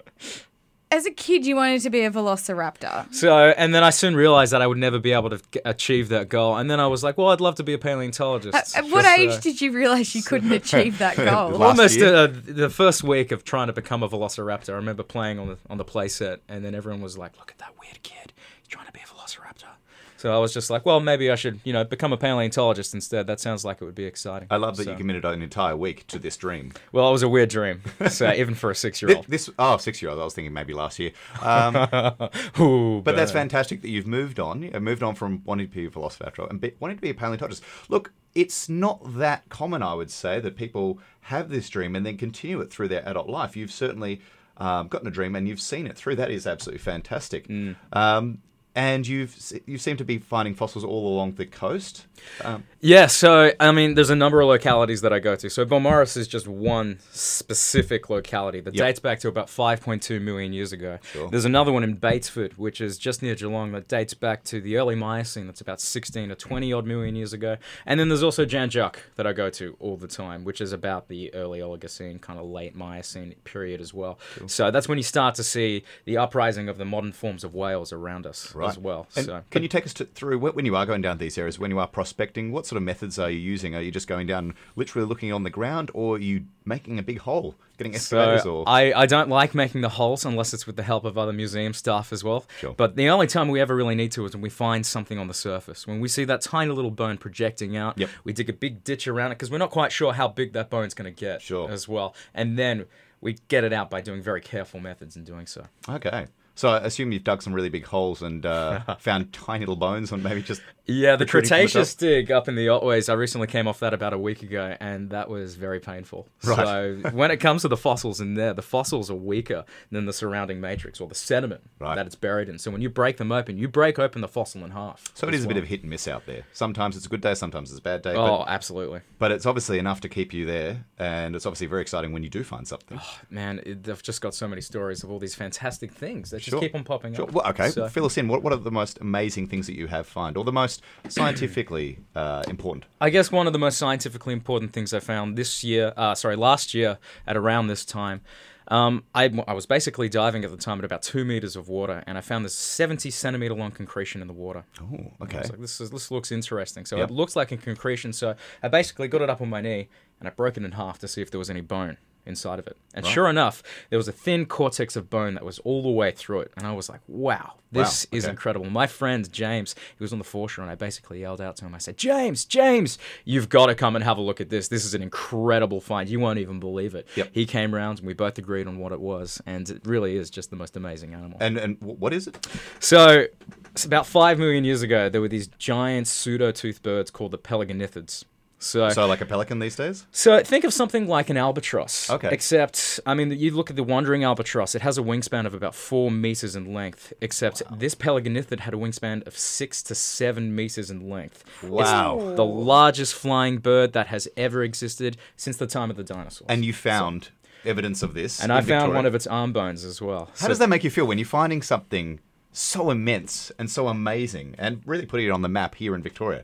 as 0.92 1.06
a 1.06 1.12
kid, 1.12 1.46
you 1.46 1.56
wanted 1.56 1.80
to 1.84 1.90
be 1.90 2.02
a 2.02 2.12
velociraptor. 2.12 3.14
So, 3.14 3.34
and 3.52 3.74
then 3.74 3.86
I 3.86 3.90
soon 3.90 4.18
realized 4.18 4.52
that 4.52 4.62
I 4.62 4.68
would 4.68 4.78
never 4.78 5.00
be 5.00 5.14
able 5.14 5.30
to 5.30 5.42
achieve 5.64 6.10
that 6.10 6.28
goal. 6.28 6.58
And 6.58 6.70
then 6.70 6.82
I 6.82 6.88
was 6.88 7.06
like, 7.06 7.18
well, 7.18 7.30
I'd 7.30 7.40
love 7.40 7.56
to 7.56 7.64
be 7.64 7.72
a 7.72 7.78
paleontologist. 7.78 8.54
At, 8.54 8.84
at 8.84 8.92
what 8.92 9.04
Just, 9.04 9.18
age 9.18 9.30
uh, 9.30 9.40
did 9.40 9.62
you 9.62 9.72
realize 9.72 10.14
you 10.14 10.22
couldn't 10.24 10.52
achieve 10.52 10.98
that 10.98 11.16
goal? 11.16 11.64
Almost 11.64 12.02
uh, 12.02 12.28
the 12.28 12.70
first 12.70 13.02
week 13.02 13.32
of 13.32 13.46
trying 13.46 13.68
to 13.68 13.74
become 13.74 14.04
a 14.04 14.10
velociraptor. 14.10 14.74
I 14.74 14.76
remember 14.76 15.04
playing 15.04 15.40
on 15.40 15.48
the 15.48 15.58
on 15.70 15.78
the 15.78 15.86
play 15.86 16.10
set, 16.10 16.42
and 16.50 16.66
then 16.66 16.76
everyone 16.76 17.00
was 17.00 17.18
like, 17.18 17.38
"Look 17.38 17.50
at 17.50 17.60
that 17.60 17.80
weird 17.80 18.04
kid! 18.04 18.34
He's 18.60 18.68
trying 18.68 18.88
to 18.88 18.92
be 18.92 19.00
a 19.00 19.04
velociraptor." 19.04 19.70
So 20.18 20.34
I 20.34 20.38
was 20.40 20.54
just 20.54 20.70
like, 20.70 20.86
"Well, 20.86 21.00
maybe 21.00 21.32
I 21.32 21.36
should, 21.36 21.60
you 21.64 21.74
know, 21.74 21.84
become 21.84 22.12
a 22.12 22.18
paleontologist 22.18 22.94
instead. 22.94 23.28
That 23.28 23.40
sounds 23.40 23.64
like 23.64 23.82
it 23.82 23.86
would 23.86 23.96
be 23.96 24.06
exciting." 24.06 24.48
I 24.52 24.58
love 24.58 24.78
that 24.78 24.84
So- 24.86 24.92
you 24.92 24.98
committed 24.98 25.26
an 25.26 25.42
entire 25.42 25.76
week 25.76 26.06
to 26.08 26.20
this 26.20 26.36
dream. 26.38 26.74
Well, 26.92 27.08
it 27.08 27.12
was 27.12 27.24
a 27.24 27.30
weird 27.30 27.50
dream. 27.50 27.82
So 28.10 28.32
even 28.36 28.54
for 28.56 28.72
a 28.72 28.76
six-year-old. 28.76 29.26
This, 29.28 29.46
this 29.48 29.56
oh, 29.60 29.78
six 29.78 30.02
year 30.02 30.12
old. 30.12 30.20
I 30.20 30.24
was 30.24 30.34
thinking 30.34 30.54
maybe 30.54 30.74
last 30.74 31.00
year. 31.00 31.12
Um, 31.42 31.76
Ooh, 32.60 33.02
But 33.02 33.16
that's 33.16 33.32
fantastic 33.32 33.82
that 33.82 33.90
you've 33.90 34.08
moved 34.08 34.40
on. 34.40 34.64
You've 34.64 34.82
moved 34.82 35.04
on 35.04 35.16
from 35.16 35.44
wanting 35.46 35.68
to 35.70 35.74
be 35.74 35.86
a 35.86 35.90
velociraptor 35.90 36.50
and 36.50 36.60
be, 36.60 36.74
wanting 36.80 36.98
to 36.98 37.02
be 37.02 37.10
a 37.10 37.14
paleontologist. 37.14 37.64
Look, 37.90 38.12
it's 38.36 38.70
not 38.70 39.18
that 39.18 39.50
common, 39.50 39.82
I 39.82 39.94
would 39.94 40.12
say, 40.12 40.40
that 40.40 40.56
people 40.56 41.00
have 41.22 41.50
this 41.50 41.70
dream 41.70 41.96
and 41.96 42.06
then 42.06 42.18
continue 42.18 42.60
it 42.62 42.72
through 42.72 42.88
their 42.88 43.08
adult 43.08 43.30
life. 43.30 43.56
You've 43.56 43.72
certainly 43.72 44.22
um, 44.58 44.88
gotten 44.88 45.08
a 45.08 45.12
dream 45.12 45.36
and 45.36 45.48
you've 45.48 45.62
seen 45.62 45.88
it 45.88 45.98
through. 45.98 46.16
That 46.18 46.32
is 46.32 46.46
absolutely 46.48 46.80
fantastic. 46.80 47.48
Mm. 47.48 47.76
Um, 47.94 48.40
and 48.78 49.08
you've 49.08 49.36
you 49.66 49.80
seem 49.80 49.98
to 49.98 50.06
be 50.06 50.20
finding 50.20 50.54
fossils 50.54 50.84
all 50.84 51.08
along 51.12 51.34
the 51.34 51.48
coast. 51.48 52.06
Um, 52.44 52.64
Yeah, 52.80 53.08
so 53.08 53.52
I 53.60 53.72
mean, 53.72 53.96
there's 53.96 54.12
a 54.12 54.16
number 54.16 54.40
of 54.40 54.48
localities 54.48 55.02
that 55.02 55.12
I 55.12 55.18
go 55.18 55.36
to. 55.36 55.50
So 55.50 55.66
Beaumaris 55.66 56.16
is 56.16 56.28
just 56.28 56.48
one 56.48 57.00
specific 57.12 58.10
locality 58.10 58.60
that 58.62 58.76
Yep. 58.76 58.86
dates 58.86 59.00
back 59.00 59.20
to 59.22 59.28
about 59.30 59.48
5.2 59.48 60.20
million 60.22 60.54
years 60.54 60.72
ago. 60.74 61.00
Sure. 61.12 61.28
There's 61.30 61.46
another 61.46 61.72
one 61.72 61.84
in 61.84 61.98
Batesford, 61.98 62.54
which 62.54 62.80
is 62.80 63.00
just 63.00 63.24
near 63.24 63.34
Geelong, 63.34 63.72
that 63.72 63.88
dates 63.88 64.14
back 64.14 64.44
to 64.46 64.62
the 64.62 64.78
early 64.78 64.94
Miocene. 64.96 65.48
That's 65.48 65.62
about 65.62 65.82
16 65.82 66.30
to 66.30 66.36
20 66.36 66.72
odd 66.72 66.86
million 66.86 67.16
years 67.16 67.34
ago. 67.34 67.58
And 67.86 68.00
then 68.00 68.10
there's 68.10 68.24
also 68.24 68.46
Jan 68.46 68.70
Juc 68.70 68.98
that 69.16 69.26
I 69.26 69.34
go 69.34 69.50
to 69.50 69.76
all 69.80 69.98
the 69.98 70.08
time, 70.08 70.44
which 70.44 70.62
is 70.62 70.72
about 70.72 71.08
the 71.08 71.34
early 71.34 71.60
Oligocene, 71.60 72.22
kind 72.22 72.38
of 72.40 72.46
late 72.46 72.76
Miocene 72.76 73.34
period 73.44 73.82
as 73.82 73.92
well. 73.92 74.20
So 74.46 74.70
that's 74.70 74.88
when 74.88 75.00
you 75.00 75.04
start 75.04 75.34
to 75.36 75.44
see 75.44 75.84
the 76.06 76.18
uprising 76.18 76.70
of 76.70 76.78
the 76.78 76.86
modern 76.86 77.12
forms 77.12 77.44
of 77.44 77.56
whales 77.56 77.92
around 77.92 78.28
us 78.28 78.54
as 78.70 78.78
well. 78.78 79.08
And 79.16 79.26
so. 79.26 79.44
can 79.50 79.64
you 79.64 79.70
take 79.70 79.86
us 79.86 79.94
to, 79.96 80.06
through 80.06 80.40
when 80.40 80.66
you 80.66 80.76
are 80.76 80.86
going 80.86 81.02
down 81.02 81.18
these 81.18 81.38
areas, 81.38 81.58
when 81.60 81.72
you 81.72 81.80
are 81.80 81.88
prospecting, 81.88 82.52
what 82.52 82.66
sort 82.66 82.78
of 82.78 82.84
methods 82.84 83.18
are 83.20 83.30
you 83.30 83.40
using? 83.40 83.76
Are 83.76 83.82
you 83.82 83.92
just 83.92 84.08
going 84.08 84.28
down 84.28 84.54
literally 84.76 85.08
looking 85.08 85.32
on 85.34 85.44
the 85.44 85.50
ground 85.50 85.92
or 85.94 86.16
are 86.16 86.20
you 86.20 86.46
making 86.66 87.00
a 87.00 87.04
big 87.04 87.20
hole, 87.20 87.56
getting 87.78 87.96
excavators 87.96 88.44
So 88.44 88.58
or 88.58 88.64
I, 88.70 88.92
I 88.94 89.06
don't 89.06 89.30
like 89.30 89.56
making 89.56 89.82
the 89.82 89.90
holes 89.90 90.26
unless 90.26 90.54
it's 90.54 90.68
with 90.68 90.76
the 90.76 90.84
help 90.84 91.06
of 91.06 91.18
other 91.18 91.34
museum 91.34 91.74
staff 91.74 92.12
as 92.12 92.24
well. 92.24 92.46
Sure. 92.60 92.74
But 92.76 92.96
the 92.96 93.10
only 93.10 93.28
time 93.28 93.48
we 93.48 93.60
ever 93.62 93.76
really 93.76 93.96
need 93.96 94.12
to 94.14 94.26
is 94.26 94.34
when 94.34 94.42
we 94.42 94.50
find 94.50 94.86
something 94.86 95.18
on 95.18 95.28
the 95.28 95.34
surface. 95.34 95.88
When 95.88 96.00
we 96.00 96.08
see 96.08 96.26
that 96.26 96.42
tiny 96.42 96.72
little 96.72 96.92
bone 96.92 97.18
projecting 97.18 97.78
out, 97.78 97.98
Yep. 97.98 98.10
we 98.24 98.34
dig 98.34 98.50
a 98.50 98.54
big 98.54 98.84
ditch 98.84 99.08
around 99.08 99.32
it 99.32 99.36
because 99.36 99.50
we're 99.52 99.58
not 99.58 99.72
quite 99.72 99.92
sure 99.92 100.14
how 100.14 100.28
big 100.28 100.54
that 100.54 100.70
bone's 100.70 100.94
going 100.94 101.14
to 101.14 101.20
get 101.20 101.42
Sure. 101.42 101.70
as 101.70 101.88
well. 101.88 102.14
And 102.34 102.58
then 102.58 102.86
we 103.22 103.38
get 103.48 103.64
it 103.64 103.74
out 103.74 103.90
by 103.90 104.02
doing 104.02 104.22
very 104.22 104.42
careful 104.42 104.80
methods 104.80 105.16
in 105.16 105.24
doing 105.24 105.48
so. 105.48 105.66
Okay. 105.90 106.28
So 106.58 106.70
I 106.70 106.78
assume 106.80 107.12
you've 107.12 107.24
dug 107.24 107.42
some 107.44 107.54
really 107.54 107.70
big 107.70 107.86
holes 107.86 108.22
and 108.22 108.46
uh, 108.46 108.96
found 109.00 109.32
tiny 109.32 109.60
little 109.60 109.76
bones 109.76 110.12
on 110.12 110.24
maybe 110.24 110.42
just 110.42 110.62
Yeah, 110.86 111.16
the 111.16 111.28
from 111.28 111.42
the 111.42 111.48
Cretaceous 111.48 111.94
dig 111.96 112.32
up 112.32 112.48
in 112.48 112.56
the 112.56 112.68
Otways, 112.68 113.10
I 113.10 113.14
recently 113.14 113.46
came 113.48 113.68
off 113.68 113.80
that 113.82 113.94
about 113.94 114.14
a 114.14 114.18
week 114.18 114.42
ago, 114.42 114.76
and 114.80 115.12
that 115.12 115.30
was 115.30 115.56
very 115.56 115.80
painful. 115.80 116.28
Right. 116.44 116.58
So 116.58 117.10
when 117.12 117.30
it 117.30 117.38
comes 117.38 117.62
to 117.62 117.68
the 117.68 117.78
fossils 117.78 118.20
in 118.20 118.34
there, 118.34 118.54
the 118.54 118.62
fossils 118.64 119.12
are 119.12 119.16
weaker 119.16 119.66
than 119.92 120.06
the 120.08 120.14
surrounding 120.14 120.60
matrix 120.60 121.00
or 121.00 121.08
the 121.08 121.16
sediment 121.16 121.62
Right. 121.80 121.96
that 121.96 122.08
it's 122.08 122.16
buried 122.16 122.50
in. 122.50 122.58
So 122.58 122.72
when 122.72 122.82
you 122.82 122.90
break 122.90 123.18
them 123.18 123.32
open, 123.32 123.58
you 123.58 123.68
break 123.68 124.00
open 124.00 124.22
the 124.22 124.28
fossil 124.28 124.66
in 124.66 124.72
half. 124.72 125.12
So 125.14 125.28
it 125.28 125.34
is 125.36 125.42
is 125.42 125.46
a 125.46 125.48
bit 125.50 125.58
of 125.58 125.66
hit 125.66 125.82
and 125.82 125.92
miss 125.92 126.08
out 126.08 126.26
there. 126.26 126.42
Sometimes 126.54 126.98
it's 126.98 127.06
a 127.06 127.10
good 127.10 127.22
day, 127.22 127.36
sometimes 127.36 127.70
it's 127.70 127.78
a 127.80 127.84
bad 127.84 128.02
day. 128.02 128.16
Oh, 128.16 128.40
But, 128.40 128.50
absolutely. 128.50 129.02
but 129.20 129.32
it's 129.32 129.46
obviously 129.46 129.78
enough 129.78 130.02
to 130.02 130.10
keep 130.10 130.34
you 130.34 130.48
there, 130.48 130.86
and 130.98 131.36
it's 131.36 131.46
obviously 131.46 131.68
very 131.68 131.84
exciting 131.84 132.12
when 132.14 132.24
you 132.24 132.30
do 132.30 132.44
find 132.44 132.68
something. 132.68 133.00
Man, 133.30 133.62
it, 133.64 133.88
I've 133.88 134.02
just 134.02 134.22
got 134.22 134.34
so 134.34 134.48
many 134.48 134.62
stories 134.62 135.04
of 135.04 135.12
all 135.12 135.20
these 135.20 135.36
fantastic 135.36 135.92
things 135.92 136.32
that 136.32 136.47
Sure. 136.48 136.60
just 136.60 136.72
keep 136.72 136.76
on 136.76 136.84
popping 136.84 137.14
Sure. 137.14 137.26
up. 137.26 137.32
Well, 137.32 137.48
okay, 137.50 137.70
So- 137.70 137.88
fill 137.90 138.06
us 138.06 138.18
in. 138.18 138.28
What, 138.28 138.44
what 138.44 138.54
are 138.54 138.58
the 138.58 138.72
most 138.72 138.98
amazing 139.02 139.48
things 139.48 139.68
that 139.68 139.76
you 139.76 139.88
have 139.88 140.08
found, 140.08 140.38
or 140.38 140.44
the 140.44 140.52
most 140.52 140.82
scientifically 141.10 142.00
uh, 142.16 142.44
important? 142.48 142.86
I 143.02 143.10
guess 143.10 143.32
one 143.32 143.48
of 143.48 143.54
the 143.54 143.60
most 143.60 143.78
scientifically 143.78 144.34
important 144.34 144.74
things 144.74 144.94
I 144.94 145.00
found 145.00 145.38
this 145.38 145.64
year, 145.64 145.94
uh, 145.98 146.16
sorry, 146.16 146.36
last 146.36 146.74
year 146.74 146.98
at 147.26 147.36
around 147.38 147.68
this 147.68 147.86
time, 147.86 148.22
um, 148.70 149.04
I, 149.16 149.32
I 149.48 149.54
was 149.54 149.66
basically 149.66 150.10
diving 150.10 150.44
at 150.44 150.52
the 150.52 150.58
time 150.58 150.80
at 150.80 150.84
about 150.86 151.02
two 151.02 151.24
meters 151.24 151.56
of 151.56 151.70
water, 151.70 152.04
and 152.06 152.18
I 152.18 152.22
found 152.22 152.44
this 152.44 152.54
70 152.54 153.10
centimeter 153.12 153.54
long 153.54 153.72
concretion 153.72 154.20
in 154.22 154.28
the 154.28 154.34
water. 154.34 154.66
Oh, 154.82 155.12
okay. 155.24 155.38
like, 155.40 155.60
this, 155.62 155.80
is, 155.80 155.90
this 155.90 156.12
looks 156.12 156.32
interesting. 156.34 156.86
So 156.86 156.98
Yep. 156.98 157.10
it 157.10 157.14
looks 157.14 157.36
like 157.38 157.52
a 157.54 157.58
concretion. 157.58 158.12
So 158.12 158.36
I 158.62 158.68
basically 158.68 159.08
got 159.08 159.22
it 159.22 159.30
up 159.30 159.40
on 159.42 159.50
my 159.50 159.62
knee 159.62 159.88
and 160.20 160.28
I 160.28 160.32
broke 160.32 160.58
it 160.58 160.64
in 160.64 160.74
half 160.74 161.00
to 161.00 161.08
see 161.08 161.22
if 161.22 161.32
there 161.32 161.40
was 161.40 161.50
any 161.50 161.62
bone 161.62 161.98
inside 162.28 162.60
of 162.60 162.68
it. 162.68 162.78
And 162.94 163.06
sure 163.06 163.30
enough, 163.30 163.64
there 163.90 163.98
was 163.98 164.08
a 164.08 164.12
thin 164.12 164.46
cortex 164.46 164.96
of 164.96 165.10
bone 165.10 165.36
that 165.36 165.46
was 165.46 165.60
all 165.60 165.84
the 165.84 165.90
way 165.90 166.12
through 166.12 166.42
it. 166.42 166.52
And 166.58 166.66
I 166.66 166.74
was 166.74 166.90
like, 166.90 167.02
wow, 167.08 167.54
this 167.72 168.08
Wow, 168.12 168.18
is 168.18 168.26
okay. 168.26 168.32
incredible. 168.32 168.70
My 168.70 168.88
friend 168.88 169.32
James, 169.32 169.76
he 169.98 170.04
was 170.04 170.14
on 170.14 170.20
the 170.20 170.26
foreshore, 170.26 170.64
and 170.64 170.72
I 170.72 170.76
basically 170.76 171.20
yelled 171.20 171.42
out 171.42 171.58
to 171.58 171.66
him. 171.66 171.76
I 171.76 171.78
said, 171.78 171.98
James, 171.98 172.46
James, 172.46 172.98
you've 173.24 173.50
got 173.50 173.68
to 173.68 173.76
come 173.76 173.96
and 173.96 174.04
have 174.04 174.18
a 174.18 174.22
look 174.22 174.42
at 174.42 174.50
this. 174.50 174.68
This 174.68 174.84
is 174.86 174.94
an 174.94 175.04
incredible 175.04 175.80
find. 175.80 176.10
You 176.10 176.20
won't 176.20 176.40
even 176.40 176.60
believe 176.60 176.96
it. 176.96 177.08
Yep. 177.16 177.30
He 177.34 177.46
came 177.46 177.74
round, 177.74 178.00
and 178.00 178.08
we 178.08 178.14
both 178.14 178.38
agreed 178.38 178.68
on 178.68 178.78
what 178.80 178.92
it 178.92 179.00
was. 179.00 179.42
And 179.46 179.70
it 179.70 179.86
really 179.86 180.16
is 180.18 180.30
just 180.30 180.50
the 180.50 180.56
most 180.56 180.76
amazing 180.76 181.14
animal. 181.14 181.38
And 181.40 181.58
and 181.58 181.78
what 181.82 182.14
is 182.14 182.28
it? 182.28 182.48
So, 182.80 183.26
it's 183.72 183.86
about 183.86 184.08
five 184.08 184.40
million 184.40 184.64
years 184.64 184.82
ago, 184.82 185.08
there 185.10 185.22
were 185.22 185.28
these 185.28 185.48
giant 185.48 186.08
pseudo-toothed 186.08 186.82
birds 186.82 187.12
called 187.12 187.32
the 187.32 187.38
pelagornithids. 187.38 188.24
So, 188.60 188.90
So 188.90 189.06
like 189.06 189.22
a 189.22 189.26
pelican 189.26 189.60
these 189.60 189.76
days? 189.76 190.06
so 190.12 190.42
think 190.44 190.64
of 190.64 190.74
something 190.74 191.08
like 191.08 191.30
an 191.30 191.38
albatross. 191.38 192.10
Okay. 192.10 192.30
Except, 192.32 193.00
I 193.06 193.14
mean, 193.14 193.32
you 193.32 193.52
look 193.52 193.70
at 193.70 193.76
the 193.76 193.84
wandering 193.84 194.24
albatross. 194.24 194.74
It 194.74 194.82
has 194.82 194.98
a 194.98 195.02
wingspan 195.02 195.46
of 195.46 195.54
about 195.54 195.76
four 195.76 196.10
meters 196.10 196.56
in 196.56 196.74
length. 196.74 197.14
Except 197.22 197.62
this 197.78 197.94
pelagornithid 197.94 198.62
had 198.62 198.74
a 198.74 198.78
wingspan 198.78 199.26
of 199.28 199.38
six 199.38 199.84
to 199.84 199.96
seven 199.96 200.56
meters 200.56 200.90
in 200.90 201.08
length. 201.10 201.44
Wow. 201.64 202.18
It's 202.20 202.36
the 202.36 202.46
largest 202.46 203.14
flying 203.14 203.60
bird 203.60 203.94
that 203.94 204.08
has 204.08 204.28
ever 204.36 204.64
existed 204.64 205.18
since 205.36 205.58
the 205.58 205.68
time 205.68 205.92
of 205.92 205.98
the 205.98 206.04
dinosaurs. 206.04 206.48
And 206.50 206.66
you 206.66 206.74
found 206.74 207.30
evidence 207.66 208.02
of 208.02 208.14
this. 208.14 208.42
and 208.42 208.52
I 208.52 208.58
found 208.58 208.68
Victoria. 208.68 208.96
one 208.96 209.06
of 209.06 209.14
its 209.14 209.28
arm 209.28 209.54
bones 209.54 209.84
as 209.84 210.02
well. 210.02 210.32
How 210.40 210.48
does 210.48 210.60
that 210.60 210.70
make 210.70 210.84
you 210.84 210.90
feel 210.90 211.06
when 211.06 211.18
you're 211.18 211.26
finding 211.28 211.62
something 211.62 212.20
so 212.54 212.90
immense 212.90 213.52
and 213.60 213.70
so 213.70 213.88
amazing 213.88 214.56
and 214.58 214.82
really 214.86 215.06
putting 215.06 215.28
it 215.28 215.30
on 215.32 215.42
the 215.44 215.50
map 215.50 215.76
here 215.76 215.94
in 215.94 216.02
Victoria? 216.02 216.44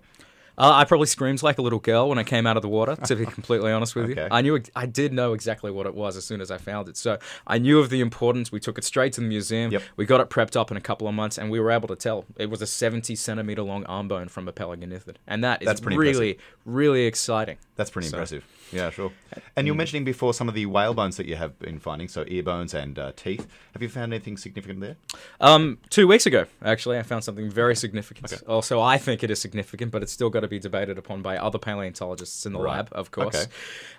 Uh, 0.58 0.72
I 0.74 0.86
probably 0.86 1.08
screamed 1.08 1.42
like 1.42 1.58
a 1.58 1.62
little 1.62 1.80
girl 1.80 2.10
when 2.10 2.18
I 2.20 2.24
came 2.24 2.46
out 2.46 2.58
of 2.58 2.62
the 2.62 2.70
water. 2.70 2.96
To 2.96 3.16
be 3.16 3.26
completely 3.26 3.72
honest 3.72 3.96
with 3.96 4.12
Okay. 4.12 4.22
you, 4.22 4.28
I 4.30 4.42
knew 4.42 4.62
I 4.76 4.86
did 4.86 5.12
know 5.14 5.34
exactly 5.34 5.72
what 5.72 5.86
it 5.88 5.96
was 5.96 6.16
as 6.16 6.26
soon 6.26 6.42
as 6.42 6.52
I 6.52 6.58
found 6.58 6.90
it. 6.90 6.98
So 6.98 7.18
I 7.48 7.58
knew 7.58 7.80
of 7.80 7.90
the 7.90 8.02
importance. 8.02 8.52
We 8.52 8.60
took 8.60 8.78
it 8.78 8.84
straight 8.84 9.14
to 9.14 9.22
the 9.22 9.28
museum. 9.28 9.72
Yep. 9.72 9.82
We 9.96 10.06
got 10.06 10.22
it 10.22 10.30
prepped 10.30 10.56
up 10.56 10.70
in 10.72 10.78
a 10.78 10.82
couple 10.82 11.08
of 11.08 11.14
months, 11.16 11.38
and 11.38 11.50
we 11.50 11.60
were 11.60 11.72
able 11.72 11.88
to 11.88 11.96
tell 11.96 12.26
it 12.38 12.50
was 12.50 12.62
a 12.62 12.68
70 12.68 13.16
centimeter 13.16 13.64
long 13.64 13.84
arm 13.86 14.08
bone 14.08 14.28
from 14.28 14.48
a 14.48 14.54
pelagornithid, 14.54 15.16
and 15.28 15.44
that 15.44 15.62
is 15.62 15.66
That's 15.66 15.82
pretty 15.82 15.98
really, 15.98 16.38
really 16.66 17.06
exciting. 17.06 17.58
That's 17.76 17.90
pretty 17.90 18.08
So- 18.10 18.18
impressive. 18.18 18.46
Yeah, 18.72 18.90
sure. 18.90 19.12
And 19.56 19.68
you 19.68 19.74
were 19.74 19.78
mentioning 19.78 20.04
before 20.04 20.34
some 20.34 20.50
of 20.50 20.56
the 20.56 20.66
whale 20.66 20.96
bones 20.96 21.18
that 21.18 21.28
you 21.28 21.36
have 21.36 21.60
been 21.60 21.78
finding, 21.78 22.08
so 22.08 22.24
ear 22.28 22.42
bones 22.42 22.74
and 22.74 22.98
uh, 22.98 23.12
teeth. 23.16 23.46
Have 23.74 23.84
you 23.84 23.90
found 23.90 24.12
anything 24.14 24.36
significant 24.36 24.80
there? 24.80 24.96
Um, 25.40 25.78
two 25.92 26.08
weeks 26.08 26.26
ago, 26.26 26.46
actually, 26.64 26.98
I 26.98 27.04
found 27.04 27.24
something 27.24 27.52
very 27.52 27.76
significant. 27.76 28.42
Also, 28.48 28.82
I 28.82 28.98
think 28.98 29.24
it 29.24 29.30
is 29.30 29.40
significant, 29.40 29.92
but 29.92 30.02
it's 30.02 30.12
still 30.12 30.32
got 30.32 30.43
to 30.44 30.48
be 30.48 30.60
debated 30.60 30.98
upon 30.98 31.22
by 31.22 31.38
other 31.38 31.58
paleontologists 31.58 32.46
in 32.46 32.54
the 32.54 32.60
Right. 32.60 32.76
lab, 32.78 32.90
of 32.92 33.12
course. 33.12 33.36
Okay. 33.36 33.52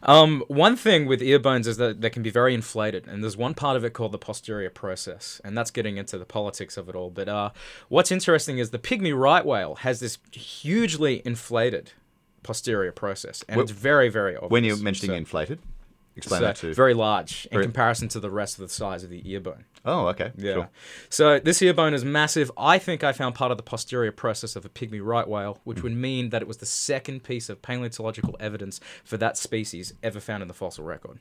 Um, 0.04 0.44
one 0.48 0.76
thing 0.76 1.06
with 1.06 1.20
ear 1.20 1.38
bones 1.38 1.66
is 1.66 1.76
that 1.78 2.00
they 2.00 2.10
can 2.10 2.22
be 2.22 2.30
very 2.30 2.54
inflated, 2.54 3.06
and 3.08 3.22
there's 3.22 3.36
one 3.36 3.54
part 3.54 3.76
of 3.76 3.84
it 3.84 3.92
called 3.92 4.12
the 4.12 4.18
posterior 4.18 4.70
process, 4.70 5.40
and 5.44 5.58
that's 5.58 5.70
getting 5.70 5.96
into 5.96 6.16
the 6.18 6.24
politics 6.24 6.76
of 6.76 6.88
it 6.88 6.94
all. 6.94 7.10
But 7.10 7.28
uh, 7.28 7.50
what's 7.88 8.12
interesting 8.12 8.58
is 8.58 8.70
the 8.70 8.78
pygmy 8.78 9.16
right 9.18 9.44
whale 9.44 9.74
has 9.76 10.00
this 10.00 10.18
hugely 10.32 11.22
inflated 11.24 11.92
posterior 12.42 12.92
process, 12.92 13.42
and 13.48 13.58
Wh- 13.58 13.62
it's 13.62 13.72
very, 13.72 14.08
very 14.08 14.36
obvious. 14.36 14.50
When 14.50 14.64
you're 14.64 14.76
mentioning 14.76 15.14
So- 15.14 15.18
inflated, 15.18 15.58
explain 16.16 16.40
so 16.40 16.44
that 16.46 16.56
too. 16.56 16.74
very 16.74 16.94
large 16.94 17.46
in 17.46 17.56
Very- 17.56 17.64
comparison 17.64 18.08
to 18.08 18.20
the 18.20 18.30
rest 18.30 18.58
of 18.58 18.62
the 18.68 18.72
size 18.72 19.02
of 19.04 19.10
the 19.10 19.22
ear 19.30 19.40
bone. 19.40 19.64
oh, 19.84 20.06
okay. 20.08 20.30
Yeah. 20.36 20.52
Sure. 20.54 20.68
So 21.10 21.38
this 21.38 21.60
ear 21.62 21.74
bone 21.74 21.92
is 21.94 22.04
massive. 22.04 22.50
I 22.56 22.78
think 22.78 23.02
I 23.04 23.12
found 23.12 23.34
part 23.34 23.50
of 23.50 23.56
the 23.56 23.62
posterior 23.62 24.12
process 24.12 24.56
of 24.56 24.64
a 24.64 24.68
pygmy 24.68 25.00
right 25.02 25.26
whale, 25.28 25.58
which 25.64 25.78
Hmm. 25.78 25.84
would 25.84 25.96
mean 25.96 26.30
that 26.30 26.40
it 26.42 26.48
was 26.48 26.58
the 26.58 26.66
second 26.66 27.24
piece 27.24 27.48
of 27.48 27.60
paleontological 27.62 28.36
evidence 28.40 28.80
for 29.04 29.16
that 29.18 29.36
species 29.36 29.92
ever 30.02 30.20
found 30.20 30.42
in 30.42 30.48
the 30.48 30.54
fossil 30.54 30.84
record. 30.84 31.18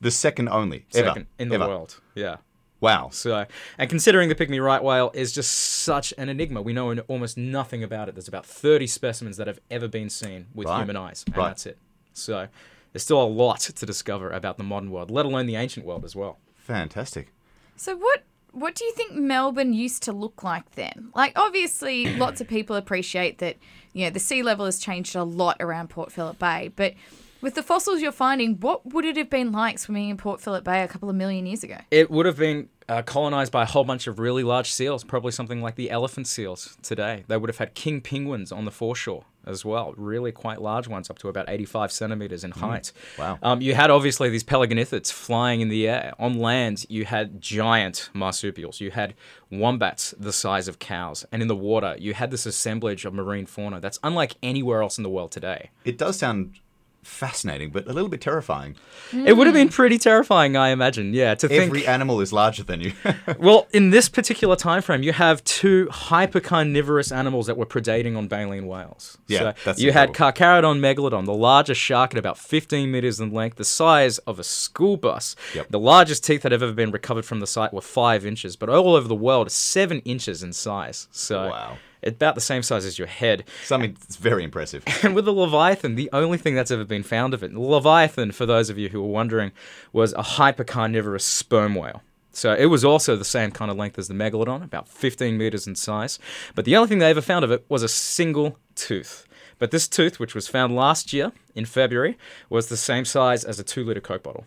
The 0.00 0.10
second 0.10 0.48
only 0.48 0.84
ever 0.94 1.08
Second 1.08 1.26
in 1.38 1.48
the 1.48 1.54
ever. 1.56 1.66
world. 1.68 2.00
Yeah. 2.14 2.36
Wow. 2.80 3.08
So, 3.12 3.46
and 3.78 3.88
considering 3.88 4.28
the 4.28 4.34
pygmy 4.34 4.62
right 4.62 4.82
whale 4.82 5.10
is 5.14 5.32
just 5.32 5.50
such 5.50 6.12
an 6.18 6.28
enigma, 6.28 6.60
we 6.60 6.74
know 6.74 6.92
almost 7.08 7.38
nothing 7.38 7.82
about 7.82 8.10
it. 8.10 8.14
There's 8.14 8.28
about 8.28 8.44
30 8.44 8.86
specimens 8.86 9.38
that 9.38 9.46
have 9.46 9.58
ever 9.70 9.88
been 9.88 10.10
seen 10.10 10.48
with 10.54 10.68
Right. 10.68 10.80
human 10.80 10.96
eyes, 10.96 11.24
and 11.26 11.34
Right. 11.36 11.48
that's 11.48 11.64
it. 11.64 11.78
So, 12.12 12.48
there's 12.94 13.02
still 13.02 13.20
a 13.20 13.26
lot 13.26 13.58
to 13.58 13.84
discover 13.84 14.30
about 14.30 14.56
the 14.56 14.62
modern 14.62 14.92
world, 14.92 15.10
let 15.10 15.26
alone 15.26 15.46
the 15.46 15.56
ancient 15.56 15.84
world 15.84 16.04
as 16.04 16.14
well. 16.14 16.38
Fantastic. 16.54 17.32
So 17.76 17.96
what 17.96 18.22
what 18.52 18.76
do 18.76 18.84
you 18.84 18.92
think 18.92 19.14
Melbourne 19.14 19.72
used 19.72 20.04
to 20.04 20.12
look 20.12 20.44
like 20.44 20.76
then? 20.76 21.10
Like 21.12 21.32
obviously 21.34 22.16
lots 22.16 22.40
of 22.40 22.46
people 22.46 22.76
appreciate 22.76 23.38
that, 23.38 23.56
you 23.94 24.04
know, 24.04 24.10
the 24.10 24.20
sea 24.20 24.44
level 24.44 24.64
has 24.64 24.78
changed 24.78 25.16
a 25.16 25.24
lot 25.24 25.56
around 25.58 25.90
Port 25.90 26.12
Phillip 26.12 26.38
Bay, 26.38 26.70
but 26.76 26.94
with 27.40 27.56
the 27.56 27.64
fossils 27.64 28.00
you're 28.00 28.12
finding, 28.12 28.60
what 28.60 28.86
would 28.86 29.04
it 29.04 29.16
have 29.16 29.28
been 29.28 29.50
like 29.50 29.80
swimming 29.80 30.08
in 30.10 30.16
Port 30.16 30.40
Phillip 30.40 30.62
Bay 30.62 30.82
a 30.82 30.88
couple 30.88 31.10
of 31.10 31.16
million 31.16 31.46
years 31.46 31.64
ago? 31.64 31.78
It 31.90 32.12
would 32.12 32.26
have 32.26 32.38
been 32.38 32.68
uh, 32.88 33.02
colonized 33.02 33.50
by 33.50 33.64
a 33.64 33.66
whole 33.66 33.84
bunch 33.84 34.06
of 34.06 34.20
really 34.20 34.44
large 34.44 34.70
seals, 34.70 35.02
probably 35.02 35.32
something 35.32 35.60
like 35.60 35.74
the 35.74 35.90
elephant 35.90 36.28
seals 36.28 36.78
today. 36.80 37.24
They 37.26 37.36
would 37.36 37.50
have 37.50 37.58
had 37.58 37.74
king 37.74 38.00
penguins 38.00 38.52
on 38.52 38.64
the 38.64 38.70
foreshore 38.70 39.24
as 39.46 39.64
well, 39.64 39.94
really 39.96 40.32
quite 40.32 40.60
large 40.60 40.88
ones, 40.88 41.10
up 41.10 41.18
to 41.20 41.28
about 41.28 41.46
85 41.48 41.92
centimeters 41.92 42.44
in 42.44 42.50
height. 42.50 42.92
Wow. 43.18 43.38
Um, 43.42 43.60
you 43.60 43.74
had 43.74 43.90
obviously 43.90 44.28
these 44.30 44.44
pelagornithids 44.44 45.12
flying 45.12 45.60
in 45.60 45.68
the 45.68 45.88
air. 45.88 46.12
On 46.18 46.38
land, 46.38 46.86
you 46.88 47.04
had 47.04 47.40
giant 47.40 48.10
marsupials. 48.12 48.80
You 48.80 48.90
had 48.90 49.14
wombats 49.50 50.14
the 50.18 50.32
size 50.32 50.68
of 50.68 50.78
cows. 50.78 51.24
And 51.32 51.42
in 51.42 51.48
the 51.48 51.56
water, 51.56 51.96
you 51.98 52.14
had 52.14 52.30
this 52.30 52.46
assemblage 52.46 53.04
of 53.04 53.14
marine 53.14 53.46
fauna 53.46 53.80
that's 53.80 53.98
unlike 54.02 54.36
anywhere 54.42 54.82
else 54.82 54.98
in 54.98 55.04
the 55.04 55.10
world 55.10 55.32
today. 55.32 55.70
It 55.84 55.98
does 55.98 56.18
sound 56.18 56.60
fascinating, 57.04 57.70
but 57.70 57.86
a 57.86 57.92
little 57.92 58.08
bit 58.08 58.20
terrifying. 58.20 58.76
It 59.12 59.36
would 59.36 59.46
have 59.46 59.54
been 59.54 59.68
pretty 59.68 59.98
terrifying, 59.98 60.56
I 60.56 60.70
imagine. 60.70 61.14
Yeah, 61.14 61.34
to 61.36 61.48
think. 61.48 61.62
Every 61.64 61.86
animal 61.86 62.20
is 62.20 62.32
larger 62.32 62.62
than 62.62 62.80
you. 62.80 62.92
Well, 63.38 63.66
in 63.72 63.90
this 63.90 64.08
particular 64.08 64.56
time 64.56 64.80
frame, 64.82 65.02
you 65.02 65.12
have 65.12 65.42
two 65.44 65.86
hypercarnivorous 65.90 67.14
animals 67.14 67.46
that 67.46 67.56
were 67.56 67.66
predating 67.66 68.16
on 68.16 68.28
baleen 68.28 68.66
whales. 68.66 69.18
Yeah, 69.26 69.38
so 69.38 69.54
that's 69.64 69.80
you 69.80 69.92
had. 69.92 70.12
Carcharodon 70.12 70.78
megalodon, 70.80 71.24
the 71.24 71.32
largest 71.34 71.80
shark 71.80 72.14
at 72.14 72.18
about 72.18 72.38
15 72.38 72.90
meters 72.90 73.20
in 73.20 73.32
length, 73.32 73.56
the 73.56 73.64
size 73.64 74.18
of 74.18 74.38
a 74.38 74.44
school 74.44 74.96
bus. 74.96 75.36
Yep. 75.54 75.68
The 75.70 75.80
largest 75.80 76.24
teeth 76.24 76.42
that 76.42 76.52
have 76.52 76.62
ever 76.62 76.72
been 76.72 76.90
recovered 76.90 77.24
from 77.24 77.40
the 77.40 77.46
site 77.46 77.72
were 77.72 77.80
five 77.80 78.24
inches, 78.24 78.56
but 78.56 78.68
all 78.68 78.94
over 78.94 79.08
the 79.08 79.14
world, 79.14 79.50
seven 79.50 80.00
inches 80.00 80.42
in 80.42 80.52
size. 80.52 81.08
So 81.10 81.48
Wow. 81.50 81.78
About 82.06 82.34
the 82.34 82.40
same 82.40 82.62
size 82.62 82.84
as 82.84 82.98
your 82.98 83.08
head. 83.08 83.44
Something 83.64 83.96
that's 84.00 84.16
very 84.16 84.44
impressive. 84.44 84.84
And 85.04 85.14
with 85.14 85.26
the 85.26 85.32
Leviathan, 85.32 85.96
the 85.96 86.08
only 86.12 86.38
thing 86.38 86.54
that's 86.54 86.70
ever 86.70 86.84
been 86.84 87.02
found 87.02 87.34
of 87.34 87.42
it, 87.42 87.52
Leviathan, 87.52 88.32
for 88.32 88.46
those 88.46 88.70
of 88.70 88.78
you 88.78 88.88
who 88.88 89.00
are 89.02 89.08
wondering, 89.08 89.52
was 89.92 90.14
a 90.14 90.22
hypercarnivorous 90.22 91.20
sperm 91.20 91.74
whale. 91.74 92.02
So 92.32 92.54
it 92.54 92.66
was 92.66 92.84
also 92.84 93.16
the 93.16 93.24
same 93.24 93.50
kind 93.50 93.70
of 93.70 93.76
length 93.76 93.98
as 93.98 94.08
the 94.08 94.14
megalodon, 94.14 94.64
about 94.64 94.88
15 94.88 95.36
meters 95.36 95.66
in 95.66 95.76
size. 95.76 96.18
But 96.54 96.64
the 96.64 96.76
only 96.76 96.88
thing 96.88 96.98
they 96.98 97.10
ever 97.10 97.20
found 97.20 97.44
of 97.44 97.52
it 97.52 97.64
was 97.68 97.82
a 97.82 97.88
single 97.88 98.58
tooth. 98.74 99.26
But 99.58 99.70
this 99.70 99.86
tooth, 99.86 100.18
which 100.18 100.34
was 100.34 100.48
found 100.48 100.74
last 100.74 101.12
year 101.12 101.32
in 101.54 101.64
February, 101.64 102.18
was 102.50 102.66
the 102.66 102.76
same 102.76 103.04
size 103.04 103.44
as 103.44 103.60
a 103.60 103.64
two 103.64 103.84
liter 103.84 104.00
Coke 104.00 104.22
bottle. 104.22 104.46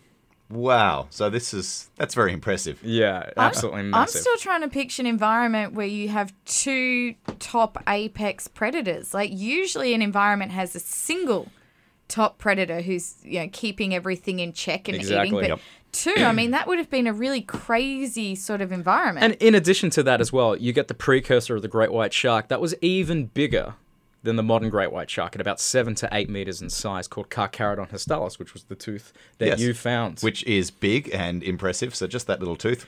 Wow. 0.50 1.08
So 1.10 1.28
this 1.28 1.52
is 1.52 1.90
that's 1.96 2.14
very 2.14 2.32
impressive. 2.32 2.82
Yeah, 2.82 3.30
absolutely 3.36 3.80
I'm 3.80 3.90
massive. 3.90 4.22
still 4.22 4.36
trying 4.38 4.62
to 4.62 4.68
picture 4.68 5.02
an 5.02 5.06
environment 5.06 5.74
where 5.74 5.86
you 5.86 6.08
have 6.08 6.32
two 6.46 7.14
top 7.38 7.82
apex 7.86 8.48
predators. 8.48 9.12
Like 9.12 9.30
usually 9.32 9.92
an 9.94 10.00
environment 10.02 10.52
has 10.52 10.74
a 10.74 10.80
single 10.80 11.50
top 12.08 12.38
predator 12.38 12.80
who's 12.80 13.16
you 13.22 13.40
know 13.40 13.48
keeping 13.52 13.94
everything 13.94 14.38
in 14.38 14.54
check 14.54 14.88
and 14.88 14.96
Exactly. 14.96 15.26
eating, 15.26 15.40
but 15.40 15.48
Yep. 15.48 15.60
too. 15.92 16.24
I 16.24 16.32
mean, 16.32 16.52
that 16.52 16.66
would 16.66 16.78
have 16.78 16.88
been 16.88 17.06
a 17.06 17.12
really 17.12 17.42
crazy 17.42 18.34
sort 18.34 18.62
of 18.62 18.72
environment. 18.72 19.24
And 19.24 19.34
in 19.42 19.54
addition 19.54 19.90
to 19.90 20.02
that 20.04 20.20
as 20.22 20.32
well, 20.32 20.56
you 20.56 20.72
get 20.72 20.88
the 20.88 20.94
precursor 20.94 21.56
of 21.56 21.62
the 21.62 21.68
great 21.68 21.92
white 21.92 22.14
shark 22.14 22.48
that 22.48 22.60
was 22.62 22.74
even 22.80 23.26
bigger 23.26 23.74
than 24.22 24.36
the 24.36 24.42
modern 24.42 24.68
great 24.68 24.90
white 24.92 25.08
shark 25.08 25.34
at 25.34 25.40
about 25.40 25.60
seven 25.60 25.94
to 25.96 26.08
eight 26.12 26.28
meters 26.28 26.60
in 26.60 26.68
size, 26.70 27.06
called 27.06 27.30
Carcharodon 27.30 27.88
hastalis, 27.90 28.38
which 28.38 28.52
was 28.52 28.64
the 28.64 28.74
tooth 28.74 29.12
that 29.38 29.46
Yes. 29.46 29.60
you 29.60 29.74
found. 29.74 30.20
Which 30.20 30.42
is 30.44 30.70
big 30.70 31.08
and 31.14 31.42
impressive. 31.42 31.94
So 31.94 32.06
just 32.06 32.26
that 32.26 32.40
little 32.40 32.56
tooth 32.56 32.86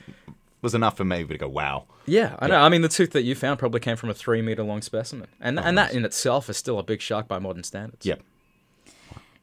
was 0.61 0.75
enough 0.75 0.97
for 0.97 1.05
me 1.05 1.23
to 1.25 1.37
go, 1.37 1.47
wow. 1.47 1.85
yeah, 2.05 2.35
I 2.39 2.47
know. 2.47 2.57
I 2.61 2.69
mean, 2.69 2.81
the 2.81 2.89
tooth 2.89 3.11
that 3.11 3.23
you 3.23 3.33
found 3.33 3.59
probably 3.59 3.79
came 3.79 3.95
from 3.95 4.09
a 4.09 4.13
three 4.13 4.41
meter 4.41 4.61
long 4.63 4.81
specimen, 4.81 5.27
and 5.39 5.59
and 5.59 5.77
that 5.77 5.93
in 5.93 6.05
itself 6.05 6.49
is 6.49 6.57
still 6.57 6.77
a 6.79 6.83
big 6.83 7.01
shark 7.01 7.27
by 7.27 7.39
modern 7.39 7.63
standards. 7.63 8.05
Yep. 8.05 8.21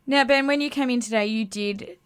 now, 0.07 0.25
Ben, 0.25 0.47
when 0.47 0.61
you 0.61 0.71
came 0.71 0.91
in 0.91 1.01
today, 1.01 1.27
you 1.27 1.45
did 1.45 1.97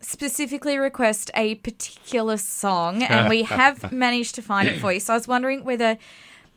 specifically 0.00 0.76
request 0.78 1.30
a 1.34 1.54
particular 1.56 2.36
song, 2.36 3.02
and 3.02 3.28
we 3.28 3.42
have 3.60 3.92
managed 3.92 4.34
to 4.36 4.42
find 4.42 4.68
it 4.68 4.78
for 4.80 4.92
you. 4.92 5.00
So 5.00 5.14
I 5.14 5.16
was 5.16 5.26
wondering 5.28 5.64
whether 5.64 5.96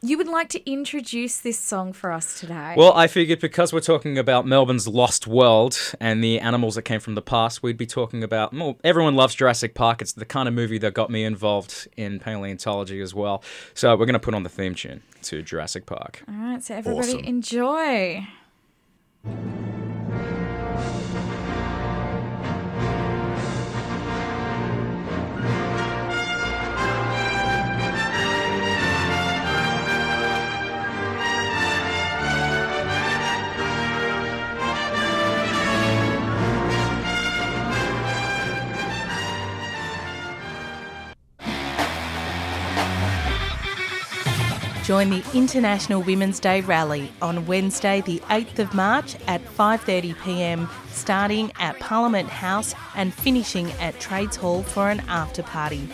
you 0.01 0.17
would 0.17 0.27
like 0.27 0.49
to 0.49 0.69
introduce 0.71 1.37
this 1.39 1.57
song 1.57 1.91
for 1.93 2.11
us 2.11 2.39
today. 2.39 2.75
Well, 2.77 2.93
I 2.93 3.07
figured 3.07 3.39
because 3.39 3.73
we're 3.73 3.79
talking 3.79 4.17
about 4.17 4.45
Melbourne's 4.45 4.87
lost 4.87 5.25
world 5.25 5.77
and 5.99 6.23
the 6.23 6.39
animals 6.39 6.75
that 6.75 6.83
came 6.83 6.99
from 6.99 7.15
the 7.15 7.21
past, 7.23 7.63
we'd 7.63 7.77
be 7.77 7.87
talking 7.87 8.23
about. 8.23 8.53
Well, 8.53 8.77
everyone 8.83 9.15
loves 9.15 9.33
Jurassic 9.33 9.73
Park. 9.73 10.01
It's 10.01 10.13
the 10.13 10.25
kind 10.25 10.47
of 10.47 10.53
movie 10.53 10.77
that 10.77 10.93
got 10.93 11.09
me 11.09 11.23
involved 11.23 11.87
in 11.97 12.19
paleontology 12.19 13.01
as 13.01 13.15
well. 13.15 13.43
So 13.73 13.95
we're 13.95 14.05
going 14.05 14.13
to 14.13 14.19
put 14.19 14.35
on 14.35 14.43
the 14.43 14.49
theme 14.49 14.75
tune 14.75 15.01
to 15.23 15.41
Jurassic 15.41 15.85
Park. 15.87 16.23
All 16.27 16.35
right, 16.35 16.63
so 16.63 16.75
everybody 16.75 17.13
Awesome. 17.13 17.25
enjoy. 17.25 18.27
Join 44.86 45.10
the 45.10 45.25
International 45.34 46.04
Women's 46.04 46.39
Day 46.39 46.62
rally 46.62 47.12
on 47.20 47.48
Wednesday, 47.48 48.01
the 48.01 48.20
8th 48.30 48.60
of 48.60 48.74
March 48.75 49.15
at 49.25 49.44
5:30 49.44 50.13
p.m. 50.24 50.70
starting 50.92 51.51
at 51.58 51.80
Parliament 51.80 52.30
House 52.30 52.75
and 52.94 53.12
finishing 53.12 53.72
at 53.82 54.00
Trades 54.00 54.36
Hall 54.36 54.62
for 54.62 54.92
an 54.92 55.01
after 55.08 55.42
party. 55.42 55.89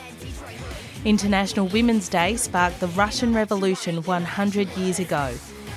International 1.05 1.67
Women's 1.67 2.09
Day 2.09 2.35
sparked 2.35 2.81
the 2.81 2.87
Russian 2.87 3.33
Revolution 3.33 4.03
100 4.03 4.67
years 4.75 4.99
ago, 4.99 5.33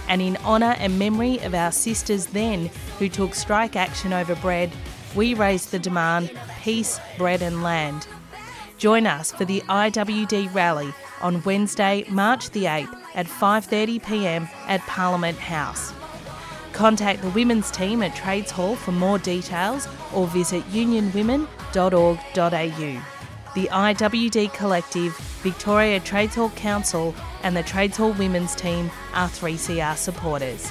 and 0.08 0.20
in 0.20 0.36
honour 0.38 0.74
and 0.80 0.98
memory 0.98 1.38
of 1.44 1.54
our 1.54 1.70
sisters 1.70 2.26
then 2.26 2.68
who 2.98 3.08
took 3.08 3.36
strike 3.36 3.76
action 3.76 4.12
over 4.12 4.34
bread, 4.34 4.72
we 5.14 5.34
raised 5.34 5.70
the 5.70 5.78
demand 5.78 6.32
peace, 6.64 6.98
bread 7.16 7.42
and 7.42 7.62
land. 7.62 8.08
Join 8.76 9.06
us 9.06 9.30
for 9.30 9.44
the 9.44 9.60
IWD 9.68 10.52
rally 10.52 10.92
on 11.24 11.42
Wednesday, 11.42 12.04
March 12.10 12.50
the 12.50 12.64
8th 12.64 12.94
at 13.14 13.26
5:30 13.26 14.06
p.m. 14.06 14.48
at 14.68 14.80
Parliament 14.82 15.38
House. 15.38 15.92
Contact 16.72 17.22
the 17.22 17.30
women's 17.30 17.70
team 17.70 18.02
at 18.02 18.14
Trades 18.14 18.50
Hall 18.50 18.76
for 18.76 18.92
more 18.92 19.18
details 19.18 19.88
or 20.12 20.26
visit 20.26 20.62
unionwomen.org.au. 20.70 23.02
The 23.54 23.68
IWD 23.68 24.52
Collective, 24.52 25.16
Victoria 25.42 26.00
Trades 26.00 26.34
Hall 26.34 26.50
Council, 26.50 27.14
and 27.44 27.56
the 27.56 27.62
Trades 27.62 27.96
Hall 27.96 28.12
Women's 28.12 28.56
Team 28.56 28.90
are 29.14 29.28
3CR 29.28 29.96
supporters. 29.96 30.70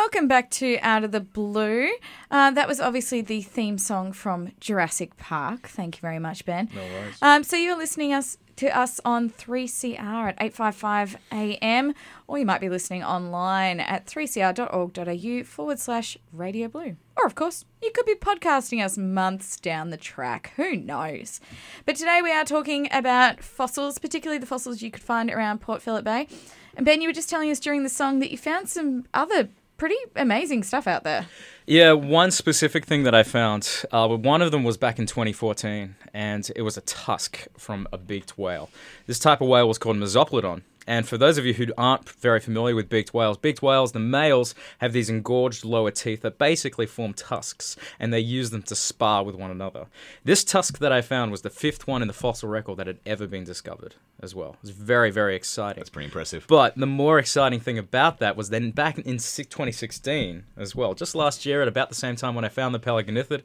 Welcome 0.00 0.26
back 0.26 0.50
to 0.50 0.78
Out 0.80 1.04
of 1.04 1.12
the 1.12 1.20
Blue. 1.20 1.90
Uh, 2.30 2.50
that 2.52 2.66
was 2.66 2.80
obviously 2.80 3.20
the 3.20 3.42
theme 3.42 3.76
song 3.76 4.12
from 4.12 4.50
Jurassic 4.58 5.14
Park. 5.18 5.68
Thank 5.68 5.96
you 5.96 6.00
very 6.00 6.18
much, 6.18 6.46
Ben. 6.46 6.70
No 6.74 6.80
worries. 6.80 7.18
Um, 7.20 7.44
so 7.44 7.56
you're 7.56 7.76
listening 7.76 8.14
us 8.14 8.38
to 8.56 8.74
us 8.74 8.98
on 9.04 9.28
3CR 9.28 9.98
at 10.00 10.36
855 10.40 11.18
AM, 11.32 11.92
or 12.26 12.38
you 12.38 12.46
might 12.46 12.62
be 12.62 12.70
listening 12.70 13.04
online 13.04 13.78
at 13.78 14.06
3cr.org.au 14.06 15.44
forward 15.44 15.78
slash 15.78 16.16
radio 16.32 16.66
blue. 16.66 16.96
Or, 17.14 17.26
of 17.26 17.34
course, 17.34 17.66
you 17.82 17.90
could 17.94 18.06
be 18.06 18.14
podcasting 18.14 18.82
us 18.82 18.96
months 18.96 19.60
down 19.60 19.90
the 19.90 19.98
track. 19.98 20.54
Who 20.56 20.76
knows? 20.76 21.42
But 21.84 21.96
today 21.96 22.20
we 22.22 22.32
are 22.32 22.46
talking 22.46 22.88
about 22.90 23.42
fossils, 23.42 23.98
particularly 23.98 24.38
the 24.38 24.46
fossils 24.46 24.80
you 24.80 24.90
could 24.90 25.02
find 25.02 25.30
around 25.30 25.60
Port 25.60 25.82
Phillip 25.82 26.06
Bay. 26.06 26.26
And 26.74 26.86
Ben, 26.86 27.02
you 27.02 27.08
were 27.08 27.12
just 27.12 27.28
telling 27.28 27.50
us 27.50 27.60
during 27.60 27.82
the 27.82 27.90
song 27.90 28.20
that 28.20 28.30
you 28.30 28.38
found 28.38 28.70
some 28.70 29.04
other 29.12 29.50
pretty 29.80 29.96
amazing 30.14 30.62
stuff 30.62 30.86
out 30.86 31.04
there. 31.04 31.26
Yeah, 31.66 31.92
one 31.92 32.30
specific 32.30 32.84
thing 32.84 33.04
that 33.04 33.14
I 33.14 33.22
found. 33.22 33.84
Uh, 33.90 34.08
one 34.08 34.42
of 34.42 34.50
them 34.50 34.62
was 34.62 34.76
back 34.76 34.98
in 34.98 35.06
2014, 35.06 35.96
and 36.12 36.50
it 36.54 36.60
was 36.60 36.76
a 36.76 36.82
tusk 36.82 37.46
from 37.56 37.88
a 37.90 37.96
beaked 37.96 38.36
whale. 38.36 38.68
This 39.06 39.18
type 39.18 39.40
of 39.40 39.48
whale 39.48 39.66
was 39.66 39.78
called 39.78 39.96
Mesoplodon. 39.96 40.62
And 40.86 41.06
for 41.06 41.18
those 41.18 41.38
of 41.38 41.46
you 41.46 41.54
who 41.54 41.66
aren't 41.76 42.08
very 42.08 42.40
familiar 42.40 42.74
with 42.74 42.88
beaked 42.88 43.14
whales, 43.14 43.36
beaked 43.36 43.62
whales, 43.62 43.92
the 43.92 43.98
males 43.98 44.54
have 44.78 44.92
these 44.92 45.10
engorged 45.10 45.64
lower 45.64 45.90
teeth 45.90 46.22
that 46.22 46.38
basically 46.38 46.86
form 46.86 47.12
tusks, 47.12 47.76
and 47.98 48.12
they 48.12 48.20
use 48.20 48.50
them 48.50 48.62
to 48.62 48.74
spar 48.74 49.24
with 49.24 49.34
one 49.34 49.50
another. 49.50 49.86
This 50.24 50.44
tusk 50.44 50.78
that 50.78 50.92
I 50.92 51.00
found 51.02 51.30
was 51.30 51.42
the 51.42 51.50
fifth 51.50 51.86
one 51.86 52.02
in 52.02 52.08
the 52.08 52.14
fossil 52.14 52.48
record 52.48 52.78
that 52.78 52.86
had 52.86 52.98
ever 53.06 53.26
been 53.26 53.44
discovered 53.44 53.94
as 54.22 54.34
well. 54.34 54.50
It 54.54 54.62
was 54.62 54.70
very, 54.70 55.10
very 55.10 55.34
exciting. 55.34 55.80
That's 55.80 55.90
pretty 55.90 56.06
impressive. 56.06 56.44
But 56.48 56.76
the 56.76 56.86
more 56.86 57.18
exciting 57.18 57.60
thing 57.60 57.78
about 57.78 58.18
that 58.18 58.36
was 58.36 58.50
then 58.50 58.70
back 58.70 58.98
in 58.98 59.04
2016 59.04 60.44
as 60.56 60.74
well, 60.74 60.94
just 60.94 61.14
last 61.14 61.46
year 61.46 61.62
at 61.62 61.68
about 61.68 61.88
the 61.88 61.94
same 61.94 62.16
time 62.16 62.34
when 62.34 62.44
I 62.44 62.48
found 62.48 62.74
the 62.74 62.80
Pelagornithid, 62.80 63.42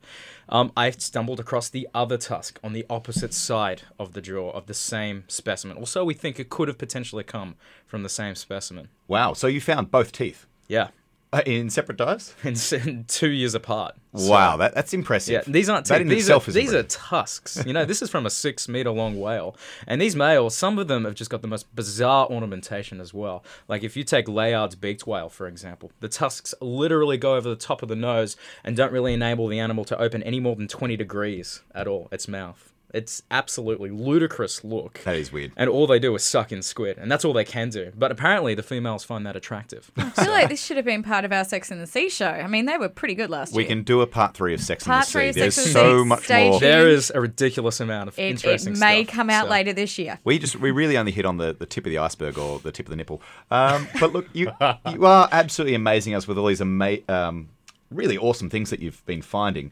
um, 0.50 0.72
I 0.76 0.92
stumbled 0.92 1.40
across 1.40 1.70
the 1.70 1.88
other 1.94 2.18
tusk 2.18 2.60
on 2.64 2.74
the 2.74 2.86
opposite 2.90 3.34
side 3.34 3.84
of 3.98 4.14
the 4.14 4.22
jaw 4.22 4.52
of 4.52 4.68
the 4.68 4.74
same 4.74 5.24
specimen. 5.28 5.78
Also, 5.78 6.04
we 6.04 6.14
think 6.14 6.40
it 6.40 6.50
could 6.50 6.68
have 6.68 6.78
potentially 6.78 7.24
come 7.26 7.56
from 7.86 8.04
the 8.04 8.10
same 8.10 8.36
specimen. 8.36 8.88
Wow. 9.08 9.34
So 9.34 9.48
you 9.48 9.60
found 9.62 9.92
both 9.92 10.12
teeth 10.12 10.46
Yeah, 10.68 10.88
uh, 11.34 11.42
in 11.46 11.70
separate 11.70 11.98
dives? 11.98 12.34
s- 12.44 12.74
two 13.08 13.30
years 13.30 13.54
apart. 13.54 13.96
So- 14.16 14.32
wow, 14.32 14.58
that, 14.58 14.74
that's 14.74 14.94
impressive. 14.94 15.34
Yeah, 15.34 15.42
these 15.46 15.68
aren't 15.70 15.86
teeth. 15.86 16.00
in 16.02 16.08
These, 16.08 16.24
itself 16.24 16.48
are, 16.48 16.52
these 16.52 16.74
are 16.74 16.84
tusks. 16.84 17.62
You 17.66 17.74
know, 17.74 17.84
this 17.86 18.02
is 18.02 18.10
from 18.10 18.26
a 18.26 18.30
six 18.46 18.68
meter 18.70 18.90
long 18.92 19.20
whale. 19.20 19.56
And 19.88 20.02
these 20.02 20.16
males, 20.16 20.56
some 20.56 20.80
of 20.80 20.88
them 20.88 21.06
have 21.06 21.16
just 21.16 21.30
got 21.30 21.42
the 21.42 21.48
most 21.48 21.74
bizarre 21.76 22.28
ornamentation 22.28 23.00
as 23.02 23.14
well. 23.14 23.44
Like 23.68 23.84
if 23.84 23.96
you 23.98 24.04
take 24.04 24.28
Layard's 24.28 24.76
beaked 24.76 25.06
whale, 25.06 25.30
for 25.30 25.48
example, 25.48 25.92
the 26.00 26.08
tusks 26.10 26.54
literally 26.62 27.18
go 27.18 27.36
over 27.36 27.50
the 27.50 27.56
top 27.56 27.84
of 27.84 27.90
the 27.90 27.96
nose 27.96 28.38
and 28.64 28.76
don't 28.78 28.92
really 28.94 29.14
enable 29.14 29.48
the 29.48 29.60
animal 29.60 29.84
to 29.86 29.98
open 30.02 30.24
any 30.24 30.40
more 30.40 30.56
than 30.56 30.68
20 30.68 30.96
degrees 30.98 31.62
at 31.74 31.88
all, 31.88 32.08
its 32.12 32.28
mouth. 32.28 32.72
It's 32.96 33.22
absolutely 33.30 33.90
ludicrous 33.90 34.64
look. 34.64 35.02
That 35.04 35.16
is 35.18 35.32
weird. 35.32 35.52
And 35.58 35.70
all 35.70 35.86
they 35.86 36.00
do 36.00 36.16
is 36.16 36.24
suck 36.24 36.52
in 36.52 36.62
squid, 36.62 36.98
and 36.98 37.12
that's 37.12 37.26
all 37.26 37.34
they 37.34 37.44
can 37.44 37.70
do. 37.70 37.92
But 37.96 38.12
apparently, 38.12 38.56
the 38.56 38.64
females 38.64 39.04
find 39.04 39.26
that 39.26 39.36
attractive. 39.36 39.92
I 39.98 40.10
feel 40.12 40.32
like 40.32 40.50
this 40.50 40.64
should 40.64 40.78
have 40.78 40.86
been 40.86 41.04
part 41.04 41.26
of 41.26 41.32
our 41.34 41.44
Sex 41.44 41.72
in 41.72 41.80
the 41.80 41.88
Sea 41.88 42.10
show. 42.10 42.28
I 42.30 42.48
mean, 42.48 42.66
they 42.66 42.78
were 42.78 42.88
pretty 42.90 43.14
good 43.16 43.30
last 43.30 43.54
We 43.54 43.64
year. 43.64 43.70
We 43.70 43.76
can 43.76 43.84
do 43.84 44.02
a 44.02 44.08
part 44.08 44.34
three 44.34 44.54
of 44.54 44.62
Sex 44.62 44.84
Part 44.86 45.08
in 45.08 45.12
three 45.12 45.24
the 45.24 45.30
of 45.30 45.36
Sea. 45.36 45.40
There's 45.42 45.56
Sex 45.56 45.66
and 45.68 45.76
the 45.76 45.80
so 45.80 45.98
Sea. 46.04 46.08
much 46.08 46.24
Stay 46.24 46.44
more. 46.50 46.60
tuned. 46.60 46.62
there 46.72 46.88
is 46.90 47.12
a 47.14 47.20
ridiculous 47.22 47.80
amount 47.82 48.08
of 48.08 48.18
it, 48.18 48.22
it 48.24 48.30
interesting 48.30 48.80
may 48.80 49.04
stuff, 49.04 49.16
come 49.16 49.30
out 49.30 49.46
so- 49.46 49.52
later 49.52 49.74
this 49.74 49.98
year. 49.98 50.20
We 50.24 50.40
just 50.40 50.56
we 50.56 50.72
really 50.72 50.98
only 50.98 51.12
hit 51.12 51.26
on 51.26 51.36
the, 51.38 51.54
the 51.54 51.66
tip 51.66 51.86
of 51.86 51.90
the 51.90 51.98
iceberg 51.98 52.38
or 52.38 52.60
the 52.60 52.72
tip 52.72 52.86
of 52.86 52.92
the 52.92 52.96
nipple. 52.96 53.22
Um, 53.52 53.88
but 54.00 54.14
look, 54.14 54.28
you 54.34 54.52
you 54.90 55.06
are 55.06 55.28
absolutely 55.32 55.76
amazing 55.76 56.14
us 56.16 56.28
with 56.28 56.38
all 56.38 56.48
these 56.48 56.62
ama- 56.62 56.98
um, 57.10 57.50
really 57.92 58.18
awesome 58.18 58.50
things 58.50 58.70
that 58.70 58.80
you've 58.80 59.06
been 59.06 59.22
finding. 59.22 59.72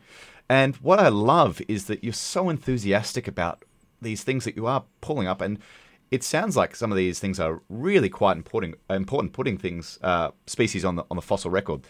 And 0.54 0.76
what 0.76 1.00
I 1.00 1.08
love 1.08 1.64
is 1.68 1.86
that 1.86 2.04
you're 2.04 2.14
so 2.14 2.48
enthusiastic 2.48 3.28
about 3.28 3.66
these 4.04 4.24
things 4.24 4.46
that 4.46 4.56
you 4.56 4.68
are 4.68 4.84
pulling 5.02 5.28
up, 5.28 5.42
and 5.42 5.58
it 6.12 6.24
sounds 6.24 6.56
like 6.56 6.76
some 6.76 6.92
of 6.92 6.96
these 6.96 7.20
things 7.20 7.40
are 7.40 7.64
really 7.70 8.08
quite 8.08 8.38
important. 8.38 8.76
Important 8.88 9.34
putting 9.34 9.58
things 9.58 9.98
uh, 10.04 10.30
species 10.46 10.86
on 10.86 10.96
the 10.96 11.06
on 11.10 11.16
the 11.16 11.24
fossil 11.24 11.50
record. 11.50 11.82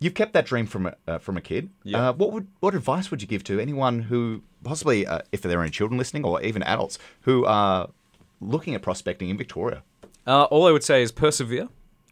You've 0.00 0.12
kept 0.12 0.34
that 0.34 0.44
dream 0.44 0.66
from 0.66 0.88
a, 0.88 0.96
uh, 1.06 1.18
from 1.18 1.38
a 1.38 1.40
kid. 1.40 1.70
Yeah. 1.82 2.10
Uh, 2.10 2.12
what 2.12 2.30
would 2.32 2.48
what 2.60 2.74
advice 2.74 3.10
would 3.10 3.22
you 3.22 3.28
give 3.28 3.42
to 3.44 3.58
anyone 3.58 4.02
who 4.02 4.42
possibly, 4.62 5.06
uh, 5.06 5.20
if 5.32 5.40
there 5.40 5.58
are 5.58 5.62
any 5.62 5.70
children 5.70 5.96
listening, 5.96 6.24
or 6.26 6.42
even 6.42 6.62
adults 6.64 6.98
who 7.22 7.46
are 7.46 7.88
looking 8.38 8.74
at 8.74 8.82
prospecting 8.82 9.30
in 9.30 9.38
Victoria? 9.38 9.82
Uh, 10.26 10.44
all 10.44 10.66
I 10.66 10.72
would 10.72 10.84
say 10.84 11.00
is 11.00 11.10
persevere. 11.10 11.68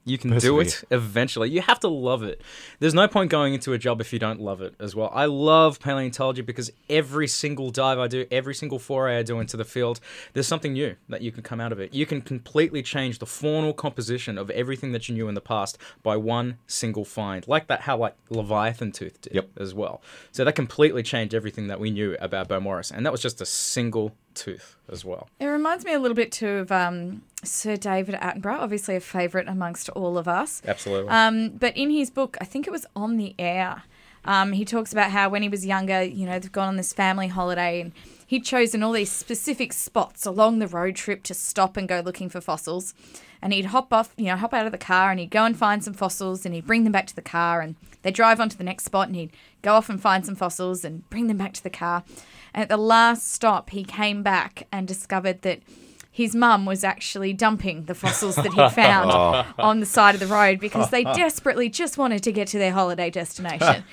You 0.07 0.19
can 0.19 0.39
do 0.39 0.61
it 0.61 0.85
eventually. 0.91 1.51
You 1.51 1.61
have 1.63 1.81
to 1.81 1.89
love 1.89 2.23
it. 2.23 2.41
There's 2.79 2.95
no 2.95 3.09
point 3.09 3.31
going 3.31 3.55
into 3.55 3.73
a 3.73 3.79
job 3.79 4.01
if 4.01 4.13
you 4.13 4.19
don't 4.19 4.41
love 4.41 4.63
it 4.63 4.75
as 4.79 4.95
well. 4.95 5.11
I 5.13 5.25
love 5.27 5.81
paleontology 5.81 6.43
because 6.43 6.71
every 6.89 7.27
single 7.27 7.71
dive 7.71 7.99
I 7.99 8.07
do, 8.07 8.25
every 8.31 8.55
single 8.55 8.79
foray 8.79 9.19
I 9.19 9.23
do 9.25 9.41
into 9.41 9.57
the 9.57 9.65
field, 9.65 9.99
there's 10.33 10.47
something 10.47 10.73
new 10.73 10.95
that 11.09 11.23
you 11.23 11.33
can 11.33 11.43
come 11.43 11.61
out 11.61 11.73
of 11.73 11.81
it. 11.81 11.93
You 11.93 12.07
can 12.07 12.23
completely 12.23 12.83
change 12.83 13.19
the 13.19 13.27
faunal 13.27 13.75
composition 13.75 14.39
of 14.39 14.49
everything 14.51 14.93
that 14.93 15.09
you 15.09 15.15
knew 15.17 15.29
in 15.29 15.35
the 15.35 15.41
past 15.41 15.77
by 16.05 16.17
one 16.17 16.59
single 16.69 17.05
find, 17.05 17.47
like 17.49 17.67
that 17.67 17.81
how 17.83 17.97
like 17.97 18.15
Leviathan 18.31 18.93
tooth 18.93 19.21
did 19.23 19.35
Yep. 19.35 19.51
as 19.59 19.75
well. 19.75 20.01
So 20.31 20.45
that 20.45 20.55
completely 20.55 21.03
changed 21.03 21.35
everything 21.35 21.67
that 21.67 21.81
we 21.81 21.91
knew 21.91 22.17
about 22.21 22.49
Beaumaris, 22.49 22.93
and 22.93 23.05
that 23.05 23.11
was 23.11 23.21
just 23.21 23.41
a 23.41 23.47
single 23.47 24.15
tooth 24.37 24.77
as 24.89 25.05
well. 25.05 25.29
It 25.41 25.47
reminds 25.47 25.85
me 25.85 25.93
a 25.93 25.99
little 25.99 26.15
bit 26.15 26.31
too 26.31 26.49
of 26.49 26.71
um, 26.71 27.23
Sir 27.43 27.77
David 27.77 28.15
Attenborough, 28.17 28.61
obviously 28.61 28.95
a 28.97 29.01
favourite 29.01 29.49
amongst 29.49 29.89
all 29.91 30.17
of 30.17 30.29
us. 30.29 30.63
Absolutely. 30.67 31.11
Um, 31.11 31.51
but 31.51 31.77
in 31.77 31.91
his 31.91 32.11
book, 32.11 32.37
I 32.41 32.45
think 32.45 32.67
it 32.67 32.71
was 32.71 32.87
On 32.95 33.17
the 33.17 33.35
Air, 33.39 33.83
um, 34.27 34.53
he 34.53 34.65
talks 34.65 34.93
about 34.93 35.11
how 35.11 35.29
when 35.29 35.43
he 35.43 35.49
was 35.49 35.65
younger, 35.65 36.03
you 36.03 36.27
know, 36.27 36.39
they've 36.39 36.53
gone 36.53 36.69
on 36.69 36.77
this 36.77 36.93
family 36.93 37.29
holiday 37.29 37.81
and 37.81 37.93
he'd 38.27 38.45
chosen 38.45 38.83
all 38.83 38.93
these 38.93 39.11
specific 39.11 39.73
spots 39.73 40.27
along 40.27 40.59
the 40.59 40.67
road 40.67 40.97
trip 40.97 41.23
to 41.25 41.35
stop 41.35 41.77
and 41.77 41.89
go 41.89 42.01
looking 42.01 42.29
for 42.29 42.41
fossils. 42.41 42.93
And 43.43 43.53
he'd 43.53 43.67
hop 43.67 43.93
off, 43.93 44.15
you 44.17 44.27
know, 44.27 44.37
hop 44.37 44.55
out 44.55 44.67
of 44.67 44.73
the 44.73 44.79
car 44.79 45.11
and 45.11 45.21
he'd 45.21 45.31
go 45.31 45.45
and 45.45 45.57
find 45.57 45.85
some 45.85 45.95
fossils 45.95 46.45
and 46.45 46.55
he'd 46.55 46.67
bring 46.67 46.85
them 46.85 46.93
back 46.93 47.07
to 47.07 47.15
the 47.15 47.23
car 47.23 47.61
and 47.61 47.77
they'd 48.03 48.15
drive 48.15 48.41
on 48.41 48.49
to 48.49 48.59
the 48.59 48.65
next 48.65 48.85
spot 48.85 49.09
and 49.09 49.17
he'd 49.17 49.33
go 49.63 49.75
off 49.75 49.89
and 49.89 50.01
find 50.01 50.25
some 50.25 50.35
fossils 50.35 50.85
and 50.85 51.09
bring 51.11 51.27
them 51.27 51.37
back 51.37 51.53
to 51.55 51.63
the 51.63 51.71
car. 51.71 52.05
And 52.55 52.63
at 52.63 52.69
the 52.69 52.77
last 52.77 53.31
stop, 53.31 53.71
he 53.71 53.85
came 53.85 54.23
back 54.23 54.67
and 54.73 54.89
discovered 54.89 55.43
that 55.43 55.61
his 56.17 56.35
mum 56.35 56.65
was 56.65 56.83
actually 56.83 57.35
dumping 57.35 57.85
the 57.85 57.95
fossils 57.95 58.37
that 58.37 58.51
he'd 58.51 58.73
found 58.73 59.11
oh. 59.13 59.45
on 59.59 59.81
the 59.81 59.87
side 59.87 60.15
of 60.15 60.21
the 60.21 60.27
road 60.27 60.59
because 60.59 60.89
they 60.89 61.05
desperately 61.15 61.69
just 61.69 61.99
wanted 61.99 62.23
to 62.23 62.33
get 62.33 62.49
to 62.49 62.59
their 62.59 62.73
holiday 62.73 63.11
destination. 63.11 63.85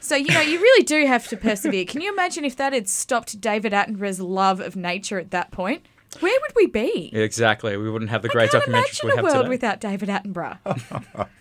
so, 0.00 0.16
you 0.16 0.34
know, 0.34 0.40
you 0.40 0.58
really 0.58 0.82
do 0.82 1.06
have 1.06 1.28
to 1.28 1.36
persevere. 1.36 1.84
Can 1.84 2.00
you 2.00 2.12
imagine 2.12 2.44
if 2.44 2.56
that 2.56 2.72
had 2.72 2.88
stopped 2.88 3.40
David 3.40 3.72
Attenborough's 3.72 4.18
love 4.18 4.58
of 4.58 4.74
nature 4.74 5.20
at 5.20 5.30
that 5.30 5.52
point? 5.52 5.86
Where 6.20 6.38
would 6.40 6.52
we 6.56 6.66
be? 6.66 7.10
exactly. 7.12 7.76
We 7.76 7.90
wouldn't 7.90 8.10
have 8.10 8.22
the 8.22 8.30
I 8.30 8.32
great 8.32 8.50
can't 8.50 8.64
documentaries 8.64 8.68
imagine 8.68 9.06
we 9.06 9.12
a 9.12 9.16
have 9.16 9.24
world 9.24 9.36
today. 9.36 9.48
without 9.48 9.80
David 9.80 10.08
Attenborough. 10.08 10.58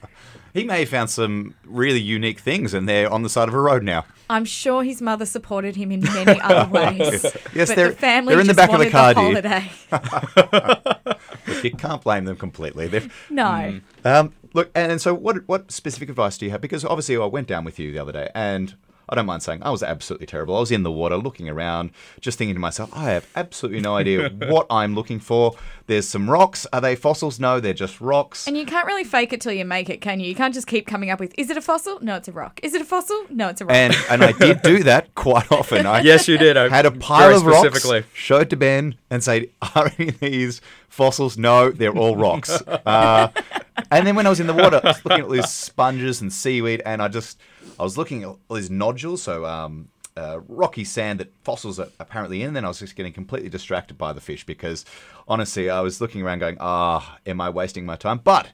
He 0.53 0.63
may 0.63 0.79
have 0.79 0.89
found 0.89 1.11
some 1.11 1.53
really 1.65 1.99
unique 1.99 2.39
things, 2.39 2.73
and 2.73 2.89
they're 2.89 3.11
on 3.11 3.21
the 3.21 3.29
side 3.29 3.47
of 3.47 3.53
a 3.53 3.59
road 3.59 3.83
now. 3.83 4.05
I'm 4.27 4.45
sure 4.45 4.81
his 4.81 5.03
mother 5.03 5.25
supported 5.27 5.75
him 5.75 5.91
in 5.91 5.99
many 6.01 6.41
other 6.41 6.67
ways. 6.71 7.23
Yes, 7.53 7.67
but 7.69 7.75
they're- 7.75 7.89
the 7.89 7.95
family 7.95 8.33
they're 8.33 8.41
in 8.41 8.47
the 8.47 8.55
back 8.55 8.71
of 8.71 8.79
the 8.79 8.89
car, 8.89 9.13
the 9.13 9.21
dear. 9.21 9.59
holiday. 9.91 11.17
Look, 11.47 11.63
you 11.63 11.71
can't 11.71 12.01
blame 12.01 12.25
them 12.25 12.37
completely. 12.37 12.87
They've, 12.87 13.13
No. 13.29 13.79
Um, 14.03 14.33
look, 14.53 14.71
and, 14.73 14.93
and 14.93 15.01
so 15.01 15.13
what? 15.13 15.47
What 15.47 15.71
specific 15.71 16.09
advice 16.09 16.37
do 16.39 16.45
you 16.45 16.51
have? 16.51 16.61
Because 16.61 16.83
obviously, 16.83 17.17
I 17.17 17.25
went 17.25 17.47
down 17.47 17.63
with 17.63 17.77
you 17.77 17.91
the 17.91 17.99
other 17.99 18.11
day, 18.13 18.29
and 18.33 18.73
I 19.09 19.15
don't 19.15 19.25
mind 19.25 19.43
saying 19.43 19.63
I 19.63 19.69
was 19.69 19.83
absolutely 19.83 20.27
terrible. 20.27 20.55
I 20.55 20.59
was 20.59 20.71
in 20.71 20.83
the 20.83 20.91
water, 20.91 21.17
looking 21.17 21.47
around, 21.49 21.91
just 22.19 22.37
thinking 22.37 22.55
to 22.55 22.59
myself, 22.59 22.89
I 22.93 23.11
have 23.11 23.27
absolutely 23.35 23.81
no 23.81 23.95
idea 23.95 24.29
what 24.47 24.67
I'm 24.69 24.95
looking 24.95 25.19
for. 25.19 25.55
There's 25.85 26.07
some 26.07 26.29
rocks. 26.29 26.67
Are 26.73 26.81
they 26.81 26.95
fossils? 26.95 27.39
No, 27.39 27.59
they're 27.59 27.73
just 27.73 28.01
rocks. 28.01 28.47
And 28.47 28.57
you 28.57 28.65
can't 28.65 28.85
really 28.85 29.05
fake 29.05 29.31
it 29.31 29.39
till 29.39 29.53
you 29.53 29.63
make 29.63 29.89
it, 29.89 30.01
can 30.01 30.19
you? 30.19 30.27
You 30.27 30.35
can't 30.35 30.53
just 30.53 30.67
keep 30.67 30.85
coming 30.87 31.09
up 31.09 31.19
with, 31.19 31.33
is 31.37 31.49
it 31.49 31.57
a 31.57 31.61
fossil? 31.61 31.99
No, 32.01 32.15
it's 32.15 32.27
a 32.27 32.33
rock. 32.33 32.59
Is 32.63 32.73
it 32.73 32.81
a 32.81 32.85
fossil? 32.85 33.25
No, 33.29 33.47
it's 33.47 33.61
a 33.61 33.65
rock. 33.65 33.75
And 33.75 33.95
and 34.09 34.23
I 34.23 34.31
did 34.33 34.61
do 34.61 34.83
that 34.83 35.15
quite 35.15 35.51
often. 35.51 35.85
I 35.85 36.01
Yes, 36.01 36.27
you 36.27 36.37
did. 36.37 36.57
I 36.57 36.69
had 36.69 36.85
a 36.85 36.91
pile 36.91 37.29
very 37.29 37.35
of 37.35 37.45
rocks, 37.45 37.89
showed 38.13 38.49
to 38.49 38.55
Ben, 38.55 38.95
and 39.09 39.23
said, 39.23 39.49
"Are 39.75 39.91
any 39.97 40.09
of 40.09 40.19
these 40.19 40.61
fossils? 40.89 41.37
No, 41.37 41.69
they're 41.69 41.95
all 41.95 42.15
rocks." 42.15 42.61
Uh, 42.85 43.29
and 43.91 44.05
then 44.05 44.15
when 44.15 44.25
I 44.25 44.29
was 44.29 44.39
in 44.39 44.47
the 44.47 44.53
water, 44.53 44.79
I 44.83 44.87
was 44.87 45.05
looking 45.05 45.19
at 45.19 45.25
all 45.25 45.31
these 45.31 45.49
sponges 45.49 46.21
and 46.21 46.31
seaweed, 46.31 46.81
and 46.85 47.01
I 47.01 47.07
just 47.07 47.39
I 47.79 47.83
was 47.83 47.97
looking 47.97 48.23
at 48.23 48.29
all 48.29 48.55
these 48.55 48.69
nodules, 48.69 49.21
so 49.21 49.45
um, 49.45 49.89
uh, 50.15 50.39
rocky 50.47 50.83
sand 50.83 51.19
that 51.19 51.31
fossils 51.43 51.79
are 51.79 51.89
apparently 51.99 52.41
in. 52.41 52.47
And 52.47 52.55
then 52.55 52.65
I 52.65 52.69
was 52.69 52.79
just 52.79 52.95
getting 52.95 53.13
completely 53.13 53.49
distracted 53.49 53.97
by 53.97 54.13
the 54.13 54.21
fish 54.21 54.45
because 54.45 54.83
honestly, 55.27 55.69
I 55.69 55.81
was 55.81 56.01
looking 56.01 56.21
around 56.21 56.39
going, 56.39 56.57
"Ah, 56.59 57.17
am 57.25 57.39
I 57.41 57.49
wasting 57.49 57.85
my 57.85 57.95
time?" 57.95 58.19
But 58.23 58.49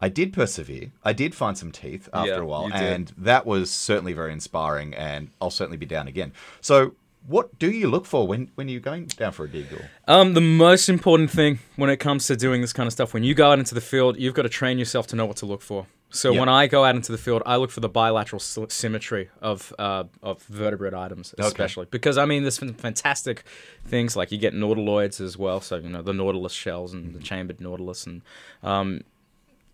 I 0.00 0.08
did 0.08 0.32
persevere. 0.32 0.92
I 1.04 1.12
did 1.12 1.34
find 1.34 1.58
some 1.58 1.72
teeth 1.72 2.08
after 2.12 2.30
Yeah, 2.30 2.38
a 2.38 2.44
while, 2.44 2.70
and 2.72 3.12
that 3.18 3.46
was 3.46 3.70
certainly 3.70 4.12
very 4.12 4.32
inspiring. 4.32 4.94
And 4.94 5.30
I'll 5.40 5.50
certainly 5.50 5.76
be 5.76 5.86
down 5.86 6.06
again. 6.06 6.32
So, 6.60 6.94
what 7.28 7.58
do 7.58 7.70
you 7.70 7.88
look 7.88 8.06
for 8.06 8.26
when 8.26 8.50
when 8.56 8.68
you're 8.68 8.80
going 8.80 9.04
down 9.06 9.32
for 9.32 9.44
a 9.44 9.48
dig? 9.48 9.66
Or 9.72 9.90
Um, 10.06 10.34
the 10.34 10.40
most 10.40 10.88
important 10.88 11.30
thing 11.30 11.58
when 11.76 11.90
it 11.90 11.98
comes 11.98 12.26
to 12.28 12.36
doing 12.36 12.60
this 12.62 12.72
kind 12.72 12.86
of 12.86 12.92
stuff, 12.92 13.12
when 13.14 13.22
you 13.22 13.34
go 13.34 13.52
out 13.52 13.58
into 13.58 13.74
the 13.74 13.80
field, 13.80 14.18
you've 14.18 14.34
got 14.34 14.42
to 14.42 14.48
train 14.48 14.78
yourself 14.78 15.06
to 15.08 15.16
know 15.16 15.26
what 15.26 15.36
to 15.38 15.46
look 15.46 15.60
for. 15.62 15.86
So 16.10 16.32
Yeah. 16.32 16.40
when 16.40 16.48
I 16.48 16.66
go 16.68 16.84
out 16.84 16.94
into 16.96 17.12
the 17.12 17.18
field, 17.18 17.42
I 17.44 17.56
look 17.56 17.70
for 17.70 17.80
the 17.80 17.88
bilateral 17.88 18.40
symmetry 18.40 19.28
of 19.42 19.74
uh, 19.78 20.04
of 20.22 20.42
vertebrate 20.44 20.94
items, 20.94 21.34
especially 21.38 21.86
because 21.90 22.16
I 22.16 22.24
mean, 22.24 22.42
there's 22.44 22.54
some 22.58 22.72
fantastic 22.72 23.44
things 23.86 24.16
like 24.16 24.32
you 24.32 24.38
get 24.38 24.54
nautiloids 24.54 25.20
as 25.20 25.36
well. 25.36 25.60
So 25.60 25.76
you 25.76 25.90
know 25.90 26.00
the 26.00 26.14
nautilus 26.14 26.54
shells 26.54 26.94
and 26.94 27.14
the 27.14 27.20
chambered 27.20 27.60
nautilus, 27.60 28.06
and 28.06 28.22
um, 28.62 29.02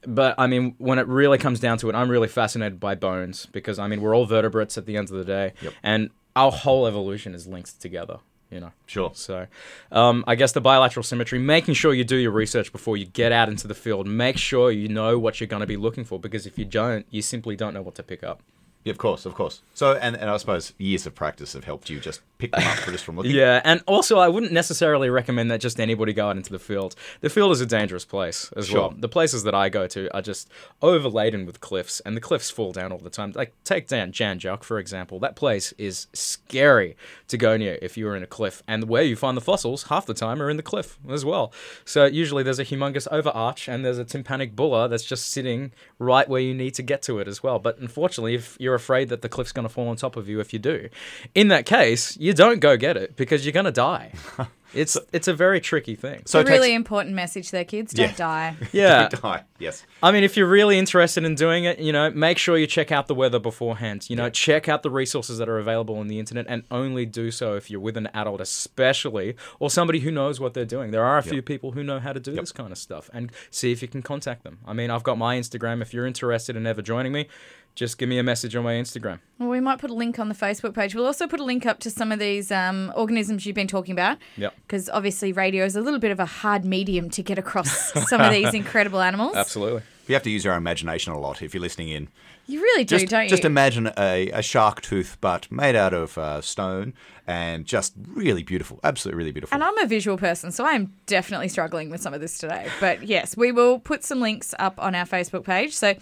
but 0.06 0.34
I 0.36 0.48
mean, 0.48 0.74
when 0.78 0.98
it 0.98 1.06
really 1.06 1.38
comes 1.38 1.60
down 1.60 1.78
to 1.78 1.88
it, 1.88 1.94
I'm 1.94 2.10
really 2.10 2.28
fascinated 2.28 2.80
by 2.80 2.96
bones 2.96 3.46
because 3.46 3.78
I 3.78 3.86
mean, 3.86 4.00
we're 4.00 4.14
all 4.16 4.26
vertebrates 4.26 4.76
at 4.76 4.86
the 4.86 4.96
end 4.96 5.10
of 5.10 5.16
the 5.16 5.24
day, 5.24 5.52
and 5.84 6.10
our 6.36 6.50
whole 6.50 6.86
evolution 6.86 7.34
is 7.34 7.46
linked 7.46 7.80
together. 7.80 8.18
You 8.50 8.60
know. 8.60 8.72
Sure. 8.86 9.10
So, 9.14 9.48
um, 9.90 10.22
I 10.28 10.36
guess 10.36 10.52
the 10.52 10.60
bilateral 10.60 11.02
symmetry, 11.02 11.40
making 11.40 11.74
sure 11.74 11.92
you 11.92 12.04
do 12.04 12.16
your 12.16 12.30
research 12.30 12.70
before 12.70 12.96
you 12.96 13.06
get 13.06 13.32
out 13.32 13.48
into 13.48 13.66
the 13.66 13.74
field. 13.74 14.06
Make 14.06 14.36
sure 14.36 14.70
you 14.70 14.88
know 14.88 15.18
what 15.18 15.40
you're 15.40 15.48
going 15.48 15.60
to 15.60 15.66
be 15.66 15.76
looking 15.76 16.04
for 16.04 16.20
because 16.20 16.46
if 16.46 16.56
you 16.56 16.64
don't, 16.64 17.04
you 17.10 17.20
simply 17.20 17.56
don't 17.56 17.74
know 17.74 17.82
what 17.82 17.96
to 17.96 18.04
pick 18.04 18.22
up. 18.22 18.42
Yeah, 18.84 18.90
of 18.90 18.98
course, 18.98 19.24
of 19.24 19.34
course. 19.34 19.62
So, 19.72 19.94
and, 19.94 20.14
and 20.14 20.28
I 20.28 20.36
suppose 20.36 20.74
years 20.76 21.06
of 21.06 21.14
practice 21.14 21.54
have 21.54 21.64
helped 21.64 21.88
you 21.88 22.00
just 22.00 22.20
pick 22.36 22.52
them 22.52 22.62
up 22.66 22.78
just 22.84 23.02
from 23.04 23.16
looking. 23.16 23.32
Yeah, 23.34 23.62
and 23.64 23.82
also 23.86 24.18
I 24.18 24.28
wouldn't 24.28 24.52
necessarily 24.52 25.08
recommend 25.08 25.50
that 25.50 25.60
just 25.62 25.80
anybody 25.80 26.12
go 26.12 26.28
out 26.28 26.36
into 26.36 26.52
the 26.52 26.58
field. 26.58 26.94
The 27.22 27.30
field 27.30 27.52
is 27.52 27.62
a 27.62 27.66
dangerous 27.66 28.04
place 28.04 28.52
as 28.56 28.66
Sure. 28.68 28.80
well. 28.80 28.94
The 28.96 29.08
places 29.08 29.42
that 29.44 29.54
I 29.54 29.70
go 29.70 29.86
to 29.86 30.14
are 30.14 30.20
just 30.20 30.50
overladen 30.82 31.46
with 31.46 31.60
cliffs, 31.60 32.00
and 32.00 32.14
the 32.14 32.20
cliffs 32.20 32.50
fall 32.50 32.72
down 32.72 32.92
all 32.92 32.98
the 32.98 33.08
time. 33.10 33.32
Like 33.34 33.54
take 33.64 33.88
down 33.88 34.12
Jan 34.12 34.38
Juc 34.38 34.62
for 34.62 34.78
example. 34.78 35.18
That 35.18 35.34
place 35.34 35.72
is 35.78 36.06
scary 36.12 36.96
to 37.28 37.38
go 37.38 37.56
near 37.56 37.78
if 37.80 37.96
you're 37.96 38.14
in 38.16 38.22
a 38.22 38.26
cliff, 38.26 38.62
and 38.68 38.84
where 38.88 39.02
you 39.02 39.16
find 39.16 39.34
the 39.36 39.40
fossils 39.40 39.84
half 39.84 40.04
the 40.04 40.14
time 40.14 40.42
are 40.42 40.50
in 40.50 40.58
the 40.58 40.62
cliff 40.62 40.98
as 41.08 41.24
well. 41.24 41.52
So 41.86 42.04
usually 42.04 42.42
there's 42.42 42.58
a 42.58 42.64
humongous 42.66 43.08
overarch, 43.10 43.66
and 43.66 43.82
there's 43.82 43.98
a 43.98 44.04
tympanic 44.04 44.54
bulla 44.54 44.88
that's 44.90 45.04
just 45.04 45.30
sitting 45.30 45.72
right 45.98 46.28
where 46.28 46.40
you 46.42 46.52
need 46.54 46.74
to 46.74 46.82
get 46.82 47.00
to 47.02 47.18
it 47.18 47.26
as 47.28 47.42
well. 47.42 47.58
But 47.58 47.78
unfortunately, 47.78 48.34
if 48.34 48.56
you're 48.60 48.73
afraid 48.74 49.08
that 49.10 49.22
the 49.22 49.28
cliff's 49.28 49.52
going 49.52 49.66
to 49.66 49.72
fall 49.72 49.88
on 49.88 49.96
top 49.96 50.16
of 50.16 50.28
you 50.28 50.40
if 50.40 50.52
you 50.52 50.58
do, 50.58 50.88
in 51.34 51.48
that 51.48 51.66
case, 51.66 52.16
you 52.18 52.32
don't 52.32 52.60
go 52.60 52.76
get 52.76 52.96
it 52.96 53.16
because 53.16 53.44
you're 53.44 53.52
going 53.52 53.64
to 53.66 53.72
die. 53.72 54.12
It's 54.76 54.98
it's 55.12 55.28
a 55.28 55.32
very 55.32 55.60
tricky 55.60 55.94
thing. 55.94 56.22
So 56.26 56.40
a 56.40 56.42
it 56.42 56.46
takes- 56.46 56.52
really 56.58 56.74
important 56.74 57.14
message 57.14 57.52
there, 57.52 57.64
kids. 57.64 57.92
Don't 57.94 58.08
Yeah. 58.10 58.16
die. 58.16 58.56
Yeah. 58.72 59.06
Don't 59.08 59.22
die. 59.22 59.44
Yes. 59.60 59.84
I 60.02 60.10
mean, 60.10 60.24
if 60.24 60.36
you're 60.36 60.48
really 60.48 60.80
interested 60.80 61.22
in 61.22 61.36
doing 61.36 61.62
it, 61.62 61.78
you 61.78 61.92
know, 61.92 62.10
make 62.10 62.38
sure 62.38 62.56
you 62.58 62.66
check 62.66 62.90
out 62.90 63.06
the 63.06 63.14
weather 63.14 63.38
beforehand. 63.38 64.10
You 64.10 64.16
know, 64.16 64.30
check 64.30 64.68
out 64.68 64.82
the 64.82 64.90
resources 64.90 65.38
that 65.38 65.48
are 65.48 65.58
available 65.58 65.96
on 65.98 66.08
the 66.08 66.18
internet 66.18 66.46
and 66.48 66.64
only 66.72 67.06
do 67.06 67.30
so 67.30 67.54
if 67.54 67.70
you're 67.70 67.78
with 67.78 67.96
an 67.96 68.08
adult, 68.14 68.40
especially, 68.40 69.36
or 69.60 69.70
somebody 69.70 70.00
who 70.00 70.10
knows 70.10 70.40
what 70.40 70.54
they're 70.54 70.64
doing. 70.64 70.90
There 70.90 71.04
are 71.04 71.18
a 71.18 71.22
few 71.22 71.40
people 71.40 71.70
who 71.70 71.84
know 71.84 72.00
how 72.00 72.12
to 72.12 72.18
do 72.18 72.32
this 72.34 72.50
kind 72.50 72.72
of 72.72 72.78
stuff 72.78 73.08
and 73.12 73.30
see 73.50 73.70
if 73.70 73.80
you 73.80 73.86
can 73.86 74.02
contact 74.02 74.42
them. 74.42 74.58
I 74.66 74.72
mean, 74.72 74.90
I've 74.90 75.04
got 75.04 75.18
my 75.18 75.38
Instagram. 75.38 75.82
If 75.82 75.94
you're 75.94 76.06
interested 76.06 76.56
in 76.56 76.66
ever 76.66 76.82
joining 76.82 77.12
me, 77.12 77.28
just 77.74 77.98
give 77.98 78.08
me 78.08 78.18
a 78.18 78.22
message 78.22 78.54
on 78.54 78.62
my 78.62 78.74
Instagram. 78.74 79.18
Well, 79.38 79.48
we 79.48 79.60
might 79.60 79.78
put 79.78 79.90
a 79.90 79.94
link 79.94 80.18
on 80.18 80.28
the 80.28 80.34
Facebook 80.34 80.74
page. 80.74 80.94
We'll 80.94 81.06
also 81.06 81.26
put 81.26 81.40
a 81.40 81.44
link 81.44 81.66
up 81.66 81.80
to 81.80 81.90
some 81.90 82.12
of 82.12 82.18
these 82.18 82.52
um, 82.52 82.92
organisms 82.94 83.46
you've 83.46 83.56
been 83.56 83.68
talking 83.68 83.92
about. 83.92 84.18
Yep. 84.36 84.54
Because 84.62 84.88
obviously, 84.88 85.32
radio 85.32 85.64
is 85.64 85.74
a 85.74 85.80
little 85.80 85.98
bit 85.98 86.10
of 86.12 86.20
a 86.20 86.26
hard 86.26 86.64
medium 86.64 87.10
to 87.10 87.22
get 87.22 87.38
across 87.38 87.92
some 88.08 88.20
of 88.20 88.32
these 88.32 88.54
incredible 88.54 89.00
animals. 89.00 89.34
Absolutely. 89.34 89.82
You 90.06 90.14
have 90.14 90.22
to 90.24 90.30
use 90.30 90.44
your 90.44 90.54
imagination 90.54 91.12
a 91.12 91.18
lot 91.18 91.42
if 91.42 91.54
you're 91.54 91.60
listening 91.60 91.88
in. 91.88 92.08
You 92.46 92.60
really 92.60 92.84
do, 92.84 92.98
Just, 92.98 93.10
don't 93.10 93.24
you? 93.24 93.30
just 93.30 93.44
imagine 93.46 93.90
a, 93.96 94.28
a 94.30 94.42
shark 94.42 94.82
tooth, 94.82 95.16
but 95.22 95.50
made 95.50 95.74
out 95.74 95.94
of 95.94 96.18
uh, 96.18 96.42
stone 96.42 96.92
and 97.26 97.64
just 97.64 97.94
really 98.06 98.42
beautiful. 98.42 98.80
Absolutely, 98.84 99.16
really 99.16 99.32
beautiful. 99.32 99.54
And 99.54 99.64
I'm 99.64 99.78
a 99.78 99.86
visual 99.86 100.18
person, 100.18 100.52
so 100.52 100.66
I'm 100.66 100.92
definitely 101.06 101.48
struggling 101.48 101.88
with 101.88 102.02
some 102.02 102.12
of 102.12 102.20
this 102.20 102.36
today. 102.36 102.68
But 102.80 103.04
yes, 103.04 103.34
we 103.34 103.50
will 103.50 103.78
put 103.78 104.04
some 104.04 104.20
links 104.20 104.54
up 104.58 104.74
on 104.78 104.94
our 104.94 105.06
Facebook 105.06 105.44
page. 105.44 105.74
So 105.74 105.94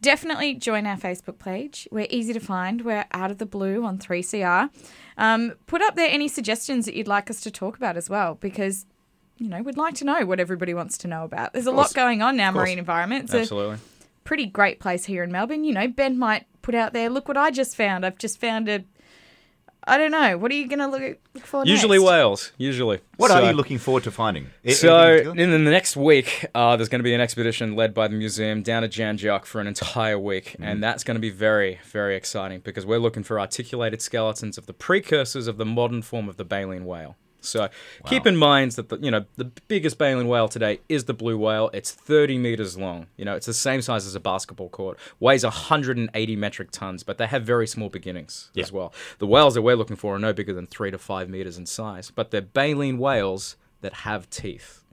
definitely 0.00 0.54
join 0.54 0.86
our 0.86 0.96
Facebook 0.96 1.40
page. 1.40 1.88
We're 1.90 2.06
easy 2.08 2.32
to 2.32 2.40
find. 2.40 2.82
We're 2.82 3.06
out 3.10 3.32
of 3.32 3.38
the 3.38 3.46
blue 3.46 3.84
on 3.84 3.98
3CR. 3.98 4.70
Um, 5.18 5.54
put 5.66 5.82
up 5.82 5.96
there 5.96 6.08
any 6.08 6.28
suggestions 6.28 6.86
that 6.86 6.94
you'd 6.94 7.08
like 7.08 7.30
us 7.30 7.40
to 7.40 7.50
talk 7.50 7.76
about 7.76 7.96
as 7.96 8.08
well, 8.08 8.36
because 8.36 8.86
you 9.40 9.48
know 9.48 9.60
we'd 9.62 9.76
like 9.76 9.94
to 9.94 10.04
know 10.04 10.24
what 10.26 10.38
everybody 10.38 10.74
wants 10.74 10.96
to 10.98 11.08
know 11.08 11.24
about. 11.24 11.52
There's 11.52 11.66
a 11.66 11.72
lot 11.72 11.92
going 11.94 12.22
on 12.22 12.34
in 12.34 12.40
our 12.40 12.52
marine 12.52 12.78
environment. 12.78 13.24
It's 13.24 13.34
a 13.34 13.40
Absolutely. 13.40 13.78
pretty 14.22 14.46
great 14.46 14.78
place 14.78 15.04
here 15.06 15.24
in 15.24 15.32
Melbourne. 15.32 15.64
You 15.64 15.72
know, 15.74 15.88
Ben 15.88 16.18
might 16.18 16.46
put 16.62 16.74
out 16.76 16.92
there, 16.92 17.10
look 17.10 17.26
what 17.26 17.36
I 17.36 17.50
just 17.50 17.74
found. 17.76 18.06
I've 18.06 18.18
just 18.18 18.38
found 18.40 18.68
a 18.68 18.84
I 19.84 19.96
don't 19.96 20.10
know. 20.10 20.36
What 20.36 20.52
are 20.52 20.54
you 20.54 20.68
going 20.68 20.78
to 20.80 20.86
look, 20.88 21.18
look 21.32 21.46
for 21.46 21.64
Usually 21.64 21.96
next? 21.96 22.10
whales. 22.10 22.52
Usually. 22.58 23.00
What 23.16 23.30
are 23.30 23.42
you 23.46 23.52
looking 23.54 23.78
forward 23.78 24.04
to 24.04 24.10
finding? 24.10 24.48
A- 24.62 24.72
So 24.72 25.14
in 25.16 25.38
in 25.38 25.64
the 25.64 25.70
next 25.70 25.96
week, 25.96 26.44
uh, 26.54 26.76
there's 26.76 26.90
going 26.90 26.98
to 26.98 27.02
be 27.02 27.14
an 27.14 27.20
expedition 27.22 27.74
led 27.76 27.94
by 27.94 28.06
the 28.06 28.14
museum 28.14 28.62
down 28.62 28.82
to 28.82 28.88
Jan 28.88 29.16
Juc 29.16 29.46
for 29.46 29.58
an 29.58 29.66
entire 29.66 30.18
week, 30.18 30.50
Mm-hmm. 30.52 30.64
and 30.64 30.84
that's 30.84 31.02
going 31.02 31.14
to 31.14 31.20
be 31.20 31.30
very, 31.30 31.80
very 31.86 32.14
exciting 32.14 32.60
because 32.60 32.84
we're 32.84 32.98
looking 32.98 33.22
for 33.22 33.40
articulated 33.40 34.02
skeletons 34.02 34.58
of 34.58 34.66
the 34.66 34.74
precursors 34.74 35.46
of 35.46 35.56
the 35.56 35.64
modern 35.64 36.02
form 36.02 36.28
of 36.28 36.36
the 36.36 36.44
baleen 36.44 36.84
whale. 36.84 37.16
So 37.40 37.68
keep 38.06 38.26
in 38.26 38.36
mind 38.36 38.72
that 38.72 38.88
the 38.88 38.98
you 38.98 39.10
know 39.10 39.24
the 39.36 39.44
biggest 39.44 39.98
baleen 39.98 40.28
whale 40.28 40.48
today 40.48 40.80
is 40.88 41.04
the 41.04 41.14
blue 41.14 41.38
whale. 41.38 41.70
It's 41.72 41.90
30 41.90 42.38
meters 42.38 42.76
long. 42.76 43.06
You 43.16 43.24
know 43.24 43.36
it's 43.36 43.46
the 43.46 43.54
same 43.54 43.82
size 43.82 44.06
as 44.06 44.14
a 44.14 44.20
basketball 44.20 44.68
court. 44.68 44.98
Weighs 45.18 45.44
180 45.44 46.36
metric 46.36 46.70
tons, 46.70 47.02
but 47.02 47.18
they 47.18 47.26
have 47.26 47.42
very 47.42 47.66
small 47.66 47.88
beginnings 47.88 48.50
as 48.56 48.72
well. 48.72 48.92
The 49.18 49.26
whales 49.26 49.54
that 49.54 49.62
we're 49.62 49.76
looking 49.76 49.96
for 49.96 50.16
are 50.16 50.18
no 50.18 50.32
bigger 50.32 50.52
than 50.52 50.66
three 50.66 50.90
to 50.90 50.98
five 50.98 51.28
meters 51.28 51.58
in 51.58 51.66
size, 51.66 52.10
but 52.10 52.30
they're 52.30 52.40
baleen 52.40 52.98
whales 52.98 53.56
that 53.80 53.92
have 53.94 54.28
teeth. 54.30 54.84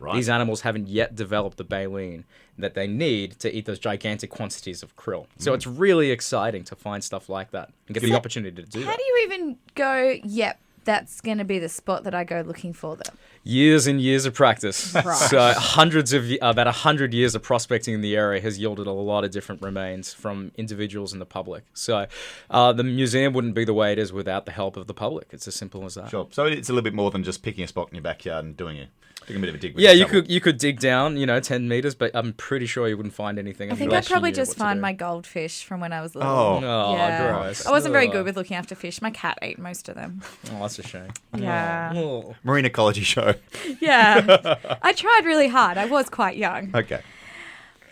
Right. 0.00 0.14
These 0.14 0.28
animals 0.28 0.60
haven't 0.60 0.86
yet 0.86 1.16
developed 1.16 1.56
the 1.56 1.64
baleen 1.64 2.24
that 2.56 2.74
they 2.74 2.86
need 2.86 3.32
to 3.40 3.52
eat 3.52 3.66
those 3.66 3.80
gigantic 3.80 4.30
quantities 4.30 4.82
of 4.82 4.96
krill. 4.96 5.26
So 5.38 5.54
it's 5.54 5.64
mm. 5.64 5.74
really 5.76 6.10
exciting 6.10 6.64
to 6.64 6.76
find 6.76 7.02
stuff 7.02 7.28
like 7.28 7.50
that 7.50 7.72
and 7.86 7.94
get 7.94 8.02
the 8.02 8.14
opportunity 8.14 8.62
to 8.62 8.68
do 8.68 8.80
that. 8.80 8.84
How 8.84 8.92
that. 8.92 8.98
do 8.98 9.04
you 9.04 9.22
even 9.24 9.58
go, 9.74 10.16
yep, 10.24 10.60
that's 10.88 11.20
going 11.20 11.36
to 11.36 11.44
be 11.44 11.58
the 11.58 11.68
spot 11.68 12.04
that 12.04 12.14
I 12.14 12.24
go 12.24 12.40
looking 12.40 12.72
for 12.72 12.96
them? 12.96 13.14
Years 13.44 13.86
and 13.86 14.00
years 14.00 14.26
of 14.26 14.34
practice. 14.34 14.94
Right. 15.08 15.16
So 15.16 15.52
hundreds 15.56 16.12
of 16.12 16.30
about 16.42 16.66
a 16.66 16.72
hundred 16.72 17.14
years 17.14 17.34
of 17.34 17.42
prospecting 17.42 17.94
in 17.94 18.00
the 18.02 18.14
area 18.16 18.40
has 18.42 18.58
yielded 18.58 18.86
a 18.86 18.92
lot 18.92 19.24
of 19.24 19.30
different 19.30 19.62
remains 19.62 20.12
from 20.12 20.52
individuals 20.56 21.12
and 21.12 21.20
the 21.20 21.26
public. 21.26 21.64
So 21.72 22.06
uh, 22.50 22.72
the 22.72 22.84
museum 22.84 23.32
wouldn't 23.32 23.54
be 23.54 23.64
the 23.64 23.74
way 23.74 23.92
it 23.92 23.98
is 23.98 24.12
without 24.12 24.44
the 24.44 24.52
help 24.52 24.76
of 24.76 24.86
the 24.86 24.94
public. 24.94 25.28
It's 25.30 25.48
as 25.48 25.54
simple 25.54 25.84
as 25.84 25.94
that. 25.94 26.10
Sure. 26.10 26.26
So 26.30 26.44
it's 26.44 26.68
a 26.68 26.72
little 26.72 26.84
bit 26.84 26.94
more 26.94 27.10
than 27.10 27.22
just 27.22 27.42
picking 27.42 27.64
a 27.64 27.68
spot 27.68 27.88
in 27.90 27.94
your 27.94 28.02
backyard 28.02 28.44
and 28.44 28.56
doing 28.56 28.76
it. 28.76 28.88
Doing 29.26 29.38
a 29.38 29.40
bit 29.40 29.48
of 29.50 29.54
a 29.56 29.58
dig. 29.58 29.74
With 29.74 29.84
Yeah, 29.84 29.90
you 29.90 30.04
shovel. 30.06 30.22
could 30.22 30.30
you 30.30 30.40
could 30.40 30.56
dig 30.56 30.80
down, 30.80 31.18
you 31.18 31.26
know, 31.26 31.38
ten 31.38 31.68
meters, 31.68 31.94
but 31.94 32.12
I'm 32.14 32.32
pretty 32.32 32.64
sure 32.64 32.88
you 32.88 32.96
wouldn't 32.96 33.14
find 33.14 33.38
anything. 33.38 33.70
I 33.70 33.74
think 33.74 33.92
I'd 33.92 34.06
probably 34.06 34.32
just 34.32 34.56
find 34.56 34.80
my 34.80 34.94
goldfish 34.94 35.64
from 35.64 35.80
when 35.80 35.92
I 35.92 36.00
was 36.00 36.14
little. 36.14 36.30
Oh. 36.30 36.60
Oh, 36.64 36.94
yeah. 36.94 37.30
gross. 37.32 37.66
I 37.66 37.70
wasn't 37.70 37.92
very 37.92 38.08
good 38.08 38.24
with 38.24 38.36
looking 38.38 38.56
after 38.56 38.74
fish. 38.74 39.02
My 39.02 39.10
cat 39.10 39.38
ate 39.42 39.58
most 39.58 39.90
of 39.90 39.96
them. 39.96 40.22
Oh, 40.52 40.60
that's 40.60 40.78
a 40.78 40.82
shame. 40.82 41.10
Yeah. 41.36 41.92
Oh. 41.94 42.36
marine 42.42 42.64
ecology 42.64 43.02
show. 43.02 43.27
Yeah. 43.80 44.56
I 44.82 44.92
tried 44.92 45.22
really 45.24 45.48
hard. 45.48 45.78
I 45.78 45.84
was 45.84 46.08
quite 46.08 46.36
young. 46.36 46.70
Okay. 46.74 47.00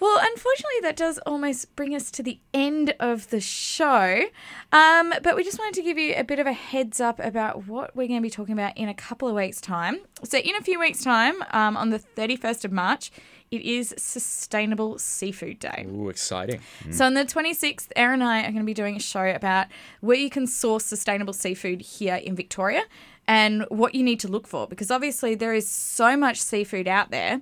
Well, 0.01 0.19
unfortunately, 0.21 0.81
that 0.83 0.97
does 0.97 1.19
almost 1.21 1.75
bring 1.75 1.95
us 1.95 2.11
to 2.13 2.23
the 2.23 2.39
end 2.53 2.95
of 3.01 3.31
the 3.31 3.41
show. 3.41 4.23
Um, 4.73 5.15
but 5.23 5.37
we 5.37 5.45
just 5.45 5.59
wanted 5.59 5.75
to 5.75 5.83
give 5.83 5.97
you 5.97 6.15
a 6.17 6.25
bit 6.25 6.39
of 6.39 6.47
a 6.47 6.53
heads 6.53 7.01
up 7.01 7.19
about 7.19 7.67
what 7.67 7.97
we're 7.97 8.09
going 8.09 8.21
to 8.21 8.23
be 8.23 8.31
talking 8.31 8.53
about 8.53 8.77
in 8.77 8.89
a 8.89 8.95
couple 8.95 9.29
of 9.29 9.35
weeks' 9.35 9.61
time. 9.61 10.01
So, 10.23 10.39
in 10.39 10.55
a 10.55 10.61
few 10.61 10.79
weeks' 10.79 11.03
time, 11.03 11.43
um, 11.51 11.77
on 11.77 11.91
the 11.91 11.99
31st 11.99 12.67
of 12.67 12.73
March, 12.73 13.11
it 13.51 13.63
is 13.63 13.95
Sustainable 13.97 14.99
Seafood 14.99 15.59
Day. 15.59 15.87
Ooh, 15.89 16.09
exciting. 16.09 16.61
Mm. 16.85 16.95
So 16.95 17.07
on 17.07 17.15
the 17.15 17.25
26th, 17.25 17.89
Erin 17.97 18.23
and 18.23 18.25
I 18.25 18.41
are 18.41 18.51
going 18.51 18.57
to 18.57 18.65
be 18.65 18.75
doing 18.75 18.97
a 18.97 19.01
show 19.01 19.27
about 19.27 19.67
where 20.01 20.17
you 20.17 20.31
can 20.31 20.47
source 20.47 20.85
sustainable 20.85 21.33
seafood 21.33 21.81
here 21.81 22.17
in 22.17 22.35
Victoria 22.35 22.83
and 23.29 23.65
what 23.69 23.95
you 23.95 24.03
need 24.03 24.21
to 24.21 24.29
look 24.29 24.47
for 24.47 24.67
because 24.67 24.91
obviously 24.91 25.35
there 25.35 25.55
is 25.55 25.69
so 25.69 26.17
much 26.17 26.41
seafood 26.41 26.89
out 26.89 27.11
there, 27.11 27.41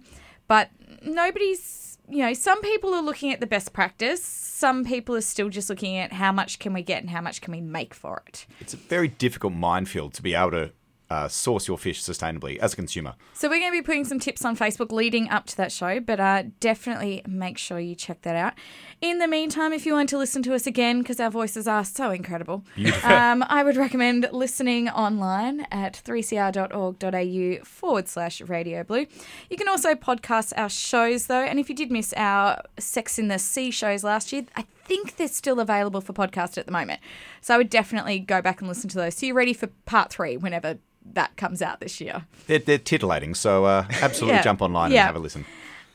but 0.48 0.70
nobody's, 1.02 1.98
you 2.08 2.18
know, 2.18 2.32
some 2.32 2.60
people 2.62 2.94
are 2.94 3.02
looking 3.02 3.32
at 3.32 3.40
the 3.40 3.46
best 3.46 3.72
practice, 3.72 4.24
some 4.24 4.84
people 4.84 5.14
are 5.14 5.20
still 5.20 5.48
just 5.48 5.68
looking 5.68 5.96
at 5.96 6.12
how 6.12 6.32
much 6.32 6.58
can 6.58 6.72
we 6.72 6.82
get 6.82 7.02
and 7.02 7.10
how 7.10 7.20
much 7.20 7.40
can 7.40 7.52
we 7.52 7.60
make 7.60 7.92
for 7.92 8.22
it. 8.26 8.46
It's 8.60 8.74
a 8.74 8.78
very 8.78 9.08
difficult 9.08 9.52
minefield 9.52 10.14
to 10.14 10.22
be 10.22 10.34
able 10.34 10.52
to 10.52 10.72
uh, 11.10 11.28
source 11.28 11.68
your 11.68 11.78
fish 11.78 12.02
sustainably 12.02 12.56
as 12.58 12.72
a 12.72 12.76
consumer. 12.76 13.14
So 13.34 13.48
we're 13.48 13.60
going 13.60 13.72
to 13.72 13.78
be 13.78 13.82
putting 13.82 14.04
some 14.04 14.18
tips 14.18 14.44
on 14.44 14.56
Facebook 14.56 14.90
leading 14.90 15.28
up 15.28 15.46
to 15.46 15.56
that 15.58 15.70
show, 15.70 16.00
but 16.00 16.18
uh, 16.18 16.44
definitely 16.60 17.22
make 17.26 17.58
sure 17.58 17.78
you 17.78 17.94
check 17.94 18.22
that 18.22 18.36
out. 18.36 18.54
In 19.00 19.18
the 19.18 19.28
meantime, 19.28 19.72
if 19.72 19.84
you 19.84 19.92
want 19.92 20.08
to 20.10 20.18
listen 20.18 20.42
to 20.44 20.54
us 20.54 20.66
again, 20.66 21.00
because 21.00 21.20
our 21.20 21.30
voices 21.30 21.68
are 21.68 21.84
so 21.84 22.10
incredible, 22.10 22.64
um, 23.04 23.44
I 23.48 23.62
would 23.62 23.76
recommend 23.76 24.28
listening 24.32 24.88
online 24.88 25.66
at 25.70 26.00
3cr.org.au 26.04 27.64
forward 27.64 28.08
slash 28.08 28.40
radio 28.40 28.82
blue. 28.82 29.06
You 29.50 29.56
can 29.56 29.68
also 29.68 29.94
podcast 29.94 30.52
our 30.56 30.70
shows 30.70 31.26
though, 31.26 31.44
and 31.44 31.58
if 31.58 31.68
you 31.68 31.74
did 31.74 31.90
miss 31.90 32.14
our 32.16 32.62
Sex 32.78 33.18
in 33.18 33.28
the 33.28 33.38
Sea 33.38 33.70
shows 33.70 34.04
last 34.04 34.32
year, 34.32 34.46
I 34.56 34.64
think 34.86 35.16
they're 35.16 35.28
still 35.28 35.60
available 35.60 36.00
for 36.00 36.12
podcast 36.12 36.58
at 36.58 36.66
the 36.66 36.72
moment. 36.72 37.00
So 37.40 37.54
I 37.54 37.56
would 37.58 37.70
definitely 37.70 38.18
go 38.18 38.40
back 38.42 38.60
and 38.60 38.68
listen 38.68 38.88
to 38.90 38.96
those. 38.96 39.14
So 39.14 39.26
you're 39.26 39.34
ready 39.34 39.52
for 39.54 39.68
part 39.86 40.10
three 40.10 40.36
whenever 40.36 40.78
that 41.12 41.36
comes 41.36 41.60
out 41.62 41.80
this 41.80 42.00
year. 42.00 42.24
They're, 42.46 42.58
they're 42.58 42.78
titillating, 42.78 43.34
so 43.34 43.64
uh, 43.66 43.86
absolutely 44.00 44.36
Yeah. 44.38 44.42
jump 44.42 44.62
online 44.62 44.90
Yeah. 44.92 45.00
and 45.00 45.06
have 45.08 45.16
a 45.16 45.18
listen. 45.18 45.44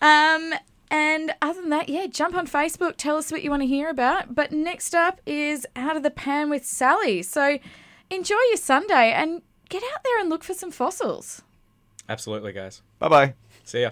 Um, 0.02 0.54
and 0.92 1.34
other 1.42 1.62
than 1.62 1.70
that, 1.72 1.90
yeah, 1.90 2.08
jump 2.08 2.36
on 2.36 2.48
Facebook, 2.48 2.94
tell 2.98 3.18
us 3.18 3.32
what 3.32 3.44
you 3.44 3.50
want 3.50 3.62
to 3.64 3.68
hear 3.68 3.90
about. 3.90 4.34
But 4.36 4.52
next 4.52 4.94
up 4.96 5.20
is 5.26 5.66
Out 5.76 5.96
of 5.98 6.04
the 6.04 6.12
Pan 6.12 6.50
with 6.50 6.66
Sally. 6.66 7.22
So 7.24 7.60
enjoy 8.10 8.38
your 8.50 8.58
Sunday 8.58 9.12
and 9.12 9.42
get 9.70 9.84
out 9.84 10.04
there 10.04 10.20
and 10.20 10.30
look 10.30 10.44
for 10.44 10.54
some 10.54 10.72
fossils. 10.72 11.42
Absolutely, 12.08 12.54
guys. 12.54 12.82
Bye 12.98 13.08
bye. 13.08 13.34
See 13.64 13.82
ya. 13.82 13.92